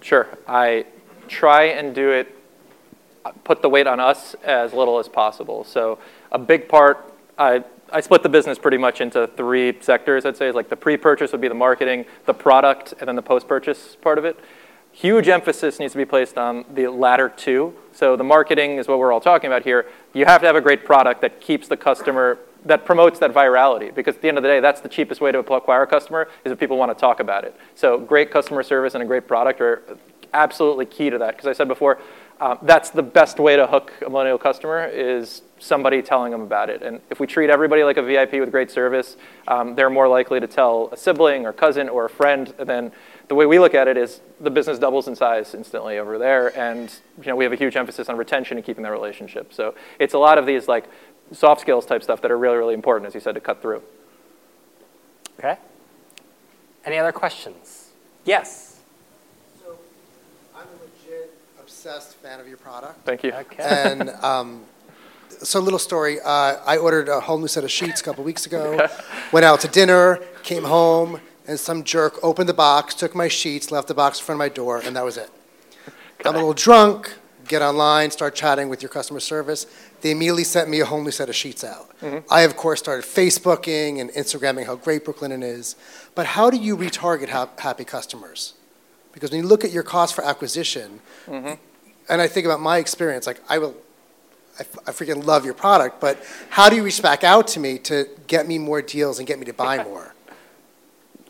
Sure. 0.00 0.26
I 0.48 0.86
try 1.28 1.64
and 1.64 1.94
do 1.94 2.10
it, 2.10 2.34
put 3.44 3.60
the 3.60 3.68
weight 3.68 3.86
on 3.86 4.00
us 4.00 4.34
as 4.42 4.72
little 4.72 4.98
as 4.98 5.08
possible. 5.08 5.64
So 5.64 5.98
a 6.32 6.38
big 6.38 6.68
part, 6.68 7.14
I, 7.38 7.62
I 7.92 8.00
split 8.00 8.22
the 8.22 8.28
business 8.28 8.58
pretty 8.58 8.78
much 8.78 9.00
into 9.00 9.28
three 9.28 9.78
sectors, 9.80 10.24
I'd 10.24 10.36
say. 10.36 10.50
Like 10.50 10.68
the 10.68 10.76
pre-purchase 10.76 11.30
would 11.32 11.40
be 11.40 11.48
the 11.48 11.54
marketing, 11.54 12.06
the 12.26 12.34
product, 12.34 12.94
and 12.98 13.06
then 13.06 13.16
the 13.16 13.22
post-purchase 13.22 13.96
part 14.00 14.18
of 14.18 14.24
it. 14.24 14.40
Huge 14.92 15.28
emphasis 15.28 15.78
needs 15.78 15.92
to 15.92 15.98
be 15.98 16.04
placed 16.04 16.36
on 16.36 16.64
the 16.72 16.88
latter 16.88 17.28
two. 17.28 17.74
So 17.92 18.16
the 18.16 18.24
marketing 18.24 18.78
is 18.78 18.88
what 18.88 18.98
we're 18.98 19.12
all 19.12 19.20
talking 19.20 19.48
about 19.48 19.62
here. 19.62 19.86
You 20.12 20.26
have 20.26 20.40
to 20.40 20.46
have 20.46 20.56
a 20.56 20.60
great 20.60 20.84
product 20.84 21.20
that 21.22 21.40
keeps 21.40 21.68
the 21.68 21.76
customer, 21.76 22.38
that 22.66 22.84
promotes 22.84 23.18
that 23.20 23.32
virality. 23.32 23.94
Because 23.94 24.16
at 24.16 24.22
the 24.22 24.28
end 24.28 24.36
of 24.36 24.42
the 24.42 24.48
day, 24.48 24.60
that's 24.60 24.80
the 24.80 24.90
cheapest 24.90 25.20
way 25.20 25.32
to 25.32 25.38
acquire 25.38 25.82
a 25.82 25.86
customer 25.86 26.28
is 26.44 26.52
if 26.52 26.58
people 26.58 26.76
want 26.76 26.90
to 26.96 27.00
talk 27.00 27.20
about 27.20 27.44
it. 27.44 27.56
So 27.74 27.98
great 27.98 28.30
customer 28.30 28.62
service 28.62 28.94
and 28.94 29.02
a 29.02 29.06
great 29.06 29.26
product 29.26 29.60
are 29.60 29.82
absolutely 30.34 30.86
key 30.86 31.08
to 31.08 31.18
that. 31.18 31.36
Because 31.36 31.46
I 31.46 31.52
said 31.54 31.68
before, 31.68 31.98
um, 32.42 32.58
that's 32.62 32.90
the 32.90 33.04
best 33.04 33.38
way 33.38 33.54
to 33.54 33.68
hook 33.68 33.92
a 34.04 34.10
millennial 34.10 34.36
customer 34.36 34.84
is 34.86 35.42
somebody 35.60 36.02
telling 36.02 36.32
them 36.32 36.40
about 36.40 36.70
it. 36.70 36.82
And 36.82 37.00
if 37.08 37.20
we 37.20 37.26
treat 37.28 37.50
everybody 37.50 37.84
like 37.84 37.98
a 37.98 38.02
VIP 38.02 38.32
with 38.32 38.50
great 38.50 38.68
service, 38.68 39.16
um, 39.46 39.76
they're 39.76 39.88
more 39.88 40.08
likely 40.08 40.40
to 40.40 40.48
tell 40.48 40.88
a 40.90 40.96
sibling 40.96 41.46
or 41.46 41.52
cousin 41.52 41.88
or 41.88 42.06
a 42.06 42.10
friend. 42.10 42.52
And 42.58 42.68
then 42.68 42.92
the 43.28 43.36
way 43.36 43.46
we 43.46 43.60
look 43.60 43.76
at 43.76 43.86
it 43.86 43.96
is 43.96 44.20
the 44.40 44.50
business 44.50 44.80
doubles 44.80 45.06
in 45.06 45.14
size 45.14 45.54
instantly 45.54 45.98
over 45.98 46.18
there. 46.18 46.58
And 46.58 46.92
you 47.18 47.28
know, 47.28 47.36
we 47.36 47.44
have 47.44 47.52
a 47.52 47.56
huge 47.56 47.76
emphasis 47.76 48.08
on 48.08 48.16
retention 48.16 48.56
and 48.56 48.66
keeping 48.66 48.82
that 48.82 48.90
relationship. 48.90 49.54
So 49.54 49.76
it's 50.00 50.14
a 50.14 50.18
lot 50.18 50.36
of 50.36 50.44
these 50.44 50.66
like 50.66 50.86
soft 51.30 51.60
skills 51.60 51.86
type 51.86 52.02
stuff 52.02 52.20
that 52.22 52.32
are 52.32 52.38
really, 52.38 52.56
really 52.56 52.74
important, 52.74 53.06
as 53.06 53.14
you 53.14 53.20
said, 53.20 53.36
to 53.36 53.40
cut 53.40 53.62
through. 53.62 53.84
Okay. 55.38 55.58
Any 56.84 56.98
other 56.98 57.12
questions? 57.12 57.90
Yes. 58.24 58.71
Obsessed 61.84 62.14
fan 62.18 62.38
of 62.38 62.46
your 62.46 62.58
product. 62.58 63.04
Thank 63.04 63.24
you. 63.24 63.32
Okay. 63.32 63.60
And 63.60 64.10
um, 64.22 64.62
so, 65.42 65.58
little 65.58 65.80
story. 65.80 66.20
Uh, 66.20 66.58
I 66.64 66.76
ordered 66.76 67.08
a 67.08 67.18
whole 67.18 67.38
new 67.38 67.48
set 67.48 67.64
of 67.64 67.72
sheets 67.72 68.00
a 68.00 68.04
couple 68.04 68.22
weeks 68.22 68.46
ago. 68.46 68.86
Went 69.32 69.44
out 69.44 69.58
to 69.62 69.66
dinner, 69.68 70.20
came 70.44 70.62
home, 70.62 71.20
and 71.48 71.58
some 71.58 71.82
jerk 71.82 72.22
opened 72.22 72.48
the 72.48 72.54
box, 72.54 72.94
took 72.94 73.16
my 73.16 73.26
sheets, 73.26 73.72
left 73.72 73.88
the 73.88 73.94
box 73.94 74.20
in 74.20 74.24
front 74.24 74.36
of 74.36 74.38
my 74.38 74.48
door, 74.48 74.80
and 74.84 74.94
that 74.94 75.04
was 75.04 75.16
it. 75.16 75.28
I'm 76.24 76.34
a 76.34 76.38
little 76.38 76.54
drunk. 76.54 77.14
Get 77.48 77.62
online, 77.62 78.12
start 78.12 78.36
chatting 78.36 78.68
with 78.68 78.80
your 78.80 78.88
customer 78.88 79.18
service. 79.18 79.66
They 80.02 80.12
immediately 80.12 80.44
sent 80.44 80.70
me 80.70 80.78
a 80.78 80.84
whole 80.84 81.02
new 81.02 81.10
set 81.10 81.28
of 81.28 81.34
sheets 81.34 81.64
out. 81.64 81.90
I, 82.30 82.42
of 82.42 82.56
course, 82.56 82.78
started 82.78 83.04
Facebooking 83.04 84.00
and 84.00 84.08
Instagramming 84.10 84.66
how 84.66 84.76
great 84.76 85.04
Brooklinen 85.04 85.42
is. 85.42 85.74
But 86.14 86.26
how 86.26 86.48
do 86.48 86.58
you 86.58 86.76
retarget 86.76 87.28
hap- 87.30 87.58
happy 87.58 87.84
customers? 87.84 88.54
Because 89.12 89.32
when 89.32 89.40
you 89.42 89.48
look 89.48 89.64
at 89.64 89.72
your 89.72 89.82
cost 89.82 90.14
for 90.14 90.24
acquisition, 90.24 91.00
and 92.08 92.20
I 92.20 92.28
think 92.28 92.46
about 92.46 92.60
my 92.60 92.78
experience, 92.78 93.26
like 93.26 93.40
I 93.48 93.58
will, 93.58 93.74
I 94.58 94.64
freaking 94.92 95.24
love 95.24 95.44
your 95.44 95.54
product, 95.54 96.00
but 96.00 96.18
how 96.50 96.68
do 96.68 96.76
you 96.76 96.84
reach 96.84 97.02
back 97.02 97.24
out 97.24 97.48
to 97.48 97.60
me 97.60 97.78
to 97.80 98.06
get 98.26 98.46
me 98.46 98.58
more 98.58 98.82
deals 98.82 99.18
and 99.18 99.26
get 99.26 99.38
me 99.38 99.46
to 99.46 99.52
buy 99.54 99.82
more? 99.82 100.14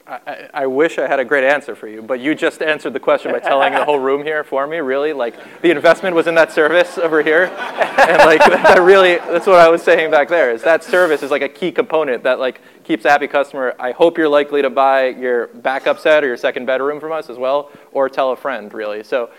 I, 0.07 0.15
I- 0.27 0.49
I 0.55 0.67
wish 0.67 0.99
I 0.99 1.07
had 1.07 1.21
a 1.21 1.25
great 1.25 1.45
answer 1.45 1.75
for 1.77 1.87
you, 1.89 2.03
but 2.03 2.19
you 2.21 2.35
just 2.35 2.61
answered 2.61 2.93
the 2.93 3.01
question 3.01 3.31
by 3.33 3.39
telling 3.39 3.73
the 3.73 3.85
whole 3.85 3.99
room 4.09 4.23
here 4.25 4.43
for 4.45 4.67
me. 4.67 4.79
Really, 4.79 5.13
like 5.13 5.35
the 5.63 5.71
investment 5.71 6.15
was 6.17 6.27
in 6.27 6.35
that 6.35 6.53
service 6.53 6.99
over 6.99 7.23
here, 7.23 7.45
and 7.45 8.19
like 8.19 8.41
that 8.41 8.81
really, 8.83 9.17
that's 9.17 9.47
what 9.47 9.61
I 9.61 9.69
was 9.69 9.83
saying 9.83 10.11
back 10.11 10.29
there. 10.29 10.51
Is 10.51 10.63
that 10.65 10.83
service 10.85 11.23
is 11.23 11.31
like 11.31 11.43
a 11.43 11.49
key 11.49 11.71
component 11.73 12.25
that 12.25 12.39
like 12.41 12.61
keeps 12.85 13.05
a 13.05 13.11
happy 13.11 13.29
customer. 13.29 13.75
I 13.79 13.93
hope 13.93 14.19
you're 14.19 14.29
likely 14.29 14.61
to 14.63 14.71
buy 14.71 15.07
your 15.09 15.47
backup 15.47 16.01
set 16.01 16.25
or 16.25 16.27
your 16.27 16.37
second 16.37 16.67
bedroom 16.67 16.99
from 17.01 17.13
us 17.13 17.31
as 17.31 17.39
well, 17.39 17.71
or 17.93 18.09
tell 18.09 18.33
a 18.33 18.37
friend. 18.37 18.75
Really, 18.75 19.05
so 19.05 19.31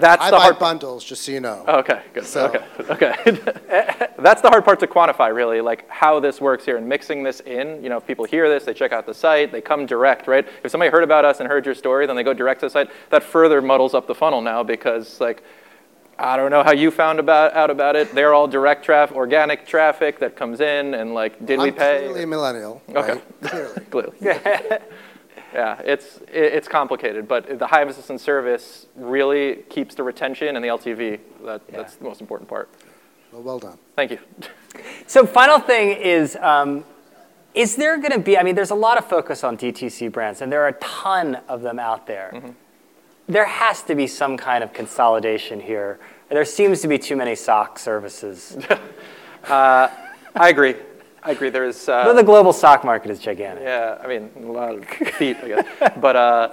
that's 0.00 0.22
I 0.22 0.30
the 0.30 0.36
buy 0.36 0.42
hard. 0.44 0.58
bundles, 0.58 1.04
just 1.04 1.22
so 1.24 1.32
you 1.32 1.40
know. 1.40 1.64
Oh, 1.66 1.78
Okay, 1.78 2.02
good. 2.14 2.24
So- 2.24 2.46
Okay, 2.46 2.64
okay. 2.90 4.08
That's 4.18 4.40
the 4.40 4.48
hard 4.48 4.64
part 4.64 4.80
to 4.80 4.86
quantify, 4.86 5.34
really, 5.34 5.60
like 5.60 5.88
how 5.90 6.18
this 6.20 6.40
works 6.40 6.64
here 6.64 6.76
and 6.78 6.88
mixing 6.88 7.22
this 7.22 7.40
in. 7.40 7.82
You 7.82 7.90
know, 7.90 7.98
if 7.98 8.06
people 8.06 8.24
hear 8.24 8.48
this, 8.48 8.64
they 8.64 8.72
check 8.74 8.92
out 8.92 9.04
the 9.06 9.12
site, 9.14 9.52
they 9.52 9.60
come 9.60 9.84
direct, 9.86 10.26
right? 10.26 10.46
If 10.64 10.70
somebody 10.70 10.90
heard 10.90 11.04
about 11.04 11.24
us 11.24 11.40
and 11.40 11.48
heard 11.48 11.66
your 11.66 11.74
story, 11.74 12.06
then 12.06 12.16
they 12.16 12.22
go 12.22 12.32
direct 12.32 12.60
to 12.60 12.66
the 12.66 12.70
site. 12.70 12.90
That 13.10 13.22
further 13.22 13.60
muddles 13.60 13.92
up 13.94 14.06
the 14.06 14.14
funnel 14.14 14.40
now 14.40 14.62
because, 14.62 15.20
like, 15.20 15.42
I 16.18 16.36
don't 16.38 16.50
know 16.50 16.62
how 16.62 16.72
you 16.72 16.90
found 16.90 17.18
about 17.20 17.52
out 17.54 17.68
about 17.70 17.94
it. 17.94 18.14
They're 18.14 18.32
all 18.32 18.48
direct 18.48 18.84
traffic, 18.86 19.14
organic 19.16 19.66
traffic 19.66 20.18
that 20.20 20.34
comes 20.34 20.60
in, 20.60 20.94
and 20.94 21.12
like, 21.12 21.44
did 21.44 21.60
we 21.60 21.68
I'm 21.68 21.74
pay? 21.74 21.98
clearly 22.04 22.22
a 22.22 22.26
millennial, 22.26 22.80
Okay. 22.88 23.20
right? 23.42 23.90
Clearly. 23.90 24.16
Clearly. 24.18 24.78
Yeah, 25.56 25.80
it's 25.82 26.20
it's 26.28 26.68
complicated, 26.68 27.26
but 27.26 27.58
the 27.58 27.66
high 27.66 27.80
emphasis 27.80 28.10
and 28.10 28.20
service 28.20 28.86
really 28.94 29.64
keeps 29.70 29.94
the 29.94 30.02
retention 30.02 30.54
and 30.54 30.62
the 30.62 30.68
LTV. 30.68 31.18
That, 31.46 31.66
That's 31.68 31.96
the 31.96 32.04
most 32.04 32.20
important 32.20 32.46
part. 32.46 32.68
Well, 33.32 33.42
well 33.42 33.58
done. 33.58 33.78
Thank 33.96 34.12
you. 34.12 34.18
So 35.06 35.24
final 35.24 35.58
thing 35.58 35.92
is, 35.92 36.36
um, 36.36 36.84
is 37.54 37.76
there 37.76 37.96
going 37.96 38.12
to 38.12 38.18
be? 38.18 38.36
I 38.36 38.42
mean, 38.42 38.54
there's 38.54 38.72
a 38.72 38.74
lot 38.74 38.98
of 38.98 39.06
focus 39.08 39.42
on 39.42 39.56
DTC 39.56 40.12
brands, 40.12 40.42
and 40.42 40.52
there 40.52 40.62
are 40.64 40.68
a 40.68 40.74
ton 40.74 41.36
of 41.48 41.62
them 41.62 41.78
out 41.78 42.06
there. 42.06 42.32
Mm-hmm. 42.34 42.50
There 43.26 43.46
has 43.46 43.82
to 43.84 43.94
be 43.94 44.06
some 44.06 44.36
kind 44.36 44.62
of 44.62 44.74
consolidation 44.74 45.60
here. 45.60 45.98
There 46.28 46.44
seems 46.44 46.82
to 46.82 46.88
be 46.88 46.98
too 46.98 47.16
many 47.16 47.34
sock 47.34 47.78
services. 47.78 48.58
I 49.48 49.90
agree. 50.34 50.74
I 51.26 51.32
agree. 51.32 51.50
There's 51.50 51.88
uh, 51.88 52.12
the 52.12 52.22
global 52.22 52.52
stock 52.52 52.84
market 52.84 53.10
is 53.10 53.18
gigantic. 53.18 53.64
yeah. 53.64 53.98
I 54.00 54.06
mean, 54.06 54.30
a 54.36 54.52
lot 54.52 54.76
of 54.76 54.84
feet, 55.18 55.36
I 55.42 55.48
guess. 55.48 55.92
But 56.00 56.14
uh, 56.14 56.50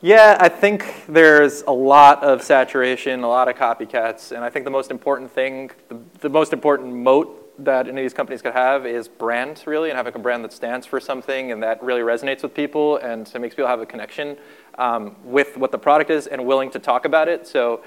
yeah, 0.00 0.38
I 0.40 0.48
think 0.48 1.04
there's 1.06 1.60
a 1.66 1.72
lot 1.72 2.24
of 2.24 2.42
saturation, 2.42 3.22
a 3.22 3.28
lot 3.28 3.46
of 3.46 3.56
copycats, 3.56 4.32
and 4.32 4.42
I 4.42 4.48
think 4.48 4.64
the 4.64 4.70
most 4.70 4.90
important 4.90 5.30
thing, 5.30 5.70
the, 5.90 5.98
the 6.20 6.30
most 6.30 6.54
important 6.54 6.94
moat 6.94 7.42
that 7.62 7.86
any 7.86 8.00
of 8.00 8.04
these 8.04 8.14
companies 8.14 8.40
could 8.40 8.54
have 8.54 8.86
is 8.86 9.06
brand, 9.06 9.62
really, 9.66 9.90
and 9.90 9.98
having 9.98 10.14
a 10.14 10.18
brand 10.18 10.42
that 10.44 10.52
stands 10.54 10.86
for 10.86 10.98
something 10.98 11.52
and 11.52 11.62
that 11.62 11.82
really 11.82 12.00
resonates 12.00 12.42
with 12.42 12.54
people 12.54 12.96
and 12.96 13.30
makes 13.38 13.54
people 13.54 13.68
have 13.68 13.80
a 13.80 13.86
connection 13.86 14.38
um, 14.78 15.14
with 15.24 15.58
what 15.58 15.70
the 15.70 15.78
product 15.78 16.08
is 16.08 16.26
and 16.26 16.44
willing 16.44 16.70
to 16.70 16.78
talk 16.78 17.04
about 17.04 17.28
it. 17.28 17.46
So 17.46 17.82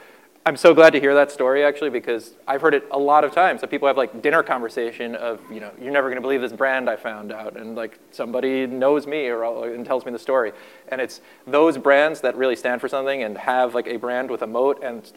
I'm 0.48 0.56
so 0.56 0.74
glad 0.74 0.92
to 0.94 1.00
hear 1.02 1.14
that 1.14 1.30
story 1.30 1.66
actually 1.66 1.90
because 1.90 2.32
I've 2.48 2.62
heard 2.62 2.74
it 2.74 2.86
a 2.92 2.98
lot 2.98 3.26
of 3.26 3.34
times 3.34 3.60
that 3.60 3.70
people 3.70 3.86
have 3.90 3.98
like 3.98 4.22
dinner 4.22 4.42
conversation 4.44 5.14
of 5.16 5.42
you 5.52 5.60
know 5.60 5.72
you're 5.82 5.92
never 5.92 6.08
going 6.08 6.16
to 6.16 6.22
believe 6.22 6.40
this 6.40 6.54
brand 6.54 6.90
I 6.90 6.96
found 6.96 7.34
out 7.34 7.58
and 7.58 7.76
like 7.76 8.00
somebody 8.12 8.66
knows 8.66 9.06
me 9.08 9.28
or 9.28 9.44
and 9.74 9.86
tells 9.86 10.06
me 10.06 10.14
the 10.14 10.18
story 10.20 10.54
and 10.88 11.02
it's 11.02 11.20
those 11.48 11.78
brands 11.78 12.22
that 12.22 12.38
really 12.38 12.56
stand 12.56 12.80
for 12.80 12.88
something 12.88 13.24
and 13.24 13.38
have 13.38 13.76
like 13.76 13.88
a 13.88 13.98
brand 13.98 14.32
with 14.32 14.42
a 14.42 14.48
moat 14.48 14.82
and 14.82 15.12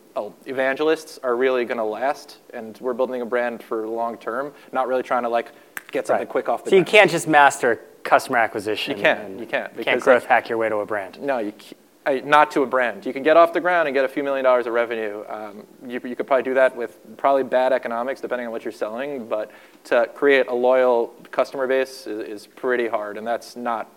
evangelists 0.46 1.20
are 1.22 1.37
really 1.37 1.64
going 1.64 1.78
to 1.78 1.85
last 1.85 2.38
and 2.52 2.76
we're 2.81 2.92
building 2.92 3.22
a 3.22 3.26
brand 3.26 3.62
for 3.62 3.87
long 3.87 4.18
term 4.18 4.52
not 4.72 4.88
really 4.88 5.05
trying 5.05 5.22
to 5.22 5.28
like 5.28 5.52
get 5.92 6.09
something 6.09 6.22
Right. 6.22 6.28
quick 6.28 6.48
off 6.48 6.64
the 6.64 6.70
So 6.70 6.76
you 6.76 6.85
can't 6.85 7.09
just 7.11 7.28
master 7.28 7.81
customer 8.02 8.38
acquisition. 8.38 8.96
You 8.96 9.02
can't, 9.02 9.38
you 9.38 9.46
can't, 9.46 9.76
You 9.78 9.85
can't 9.85 10.00
growth 10.00 10.22
like- 10.22 10.28
hack 10.28 10.48
your 10.48 10.57
way 10.59 10.68
to 10.70 10.76
a 10.78 10.87
brand. 10.87 11.20
No, 11.20 11.38
you 11.38 11.52
ca- 11.52 11.76
I, 11.76 11.80
not 12.25 12.51
to 12.53 12.62
a 12.62 12.66
brand. 12.66 13.07
You 13.07 13.12
can 13.12 13.23
get 13.23 13.37
off 13.37 13.53
the 13.53 13.61
ground 13.61 13.88
and 13.88 13.94
get 13.94 14.05
a 14.05 14.09
few 14.09 14.23
million 14.23 14.44
dollars 14.44 14.66
of 14.66 14.73
revenue. 14.73 15.25
Um, 15.29 15.66
you, 15.87 16.01
you 16.05 16.16
could 16.16 16.27
probably 16.27 16.42
do 16.42 16.55
that 16.55 16.75
with 16.75 16.99
probably 17.16 17.42
bad 17.42 17.73
economics, 17.73 18.20
depending 18.20 18.46
on 18.46 18.53
what 18.53 18.64
you're 18.64 18.73
selling. 18.73 19.27
But 19.27 19.51
to 19.85 20.09
create 20.14 20.49
a 20.49 20.55
loyal 20.55 21.09
customer 21.31 21.66
base 21.66 22.07
is, 22.07 22.29
is 22.29 22.46
pretty 22.46 22.88
hard, 22.88 23.16
and 23.16 23.27
that's 23.27 23.57
not 23.57 23.90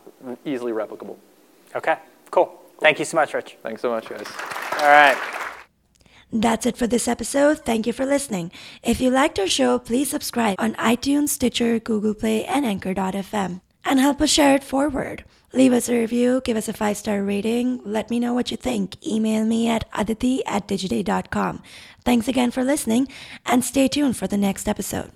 easily 0.45 0.71
replicable. 0.71 1.17
Okay, 1.76 1.97
cool. 2.32 2.62
Thank 2.80 2.99
you 2.99 3.06
so 3.06 3.15
much, 3.15 3.34
Rich. 3.34 3.58
Thanks 3.63 3.82
so 3.82 3.89
much, 3.89 4.10
guys. 4.10 4.28
All 4.80 4.88
right. 4.88 5.17
That's 6.32 6.65
it 6.65 6.78
for 6.78 6.88
this 6.88 7.08
episode. 7.08 7.60
Thank 7.60 7.86
you 7.86 7.93
for 7.93 8.08
listening. 8.08 8.52
If 8.82 8.99
you 8.99 9.12
liked 9.12 9.38
our 9.38 9.47
show, 9.47 9.78
please 9.78 10.10
subscribe 10.10 10.56
on 10.58 10.73
iTunes, 10.76 11.30
Stitcher, 11.30 11.80
Google 11.80 12.15
Play, 12.15 12.43
and 12.45 12.65
Anchor.fm. 12.65 13.62
And 13.86 13.99
help 13.99 14.19
us 14.19 14.32
share 14.32 14.56
it 14.56 14.63
forward. 14.63 15.26
Leave 15.55 15.71
us 15.71 15.87
a 15.87 15.93
review, 15.93 16.41
give 16.43 16.57
us 16.57 16.67
a 16.67 16.73
five 16.73 16.97
star 16.97 17.23
rating, 17.23 17.79
let 17.85 18.09
me 18.09 18.19
know 18.19 18.33
what 18.33 18.49
you 18.49 18.57
think. 18.57 18.95
Email 19.05 19.45
me 19.45 19.69
at 19.69 19.87
aditi 19.93 20.43
at 20.47 20.67
digiday.com. 20.67 21.61
Thanks 22.03 22.27
again 22.27 22.49
for 22.49 22.63
listening, 22.63 23.07
and 23.45 23.63
stay 23.63 23.87
tuned 23.87 24.17
for 24.17 24.25
the 24.25 24.37
next 24.37 24.67
episode. 24.67 25.11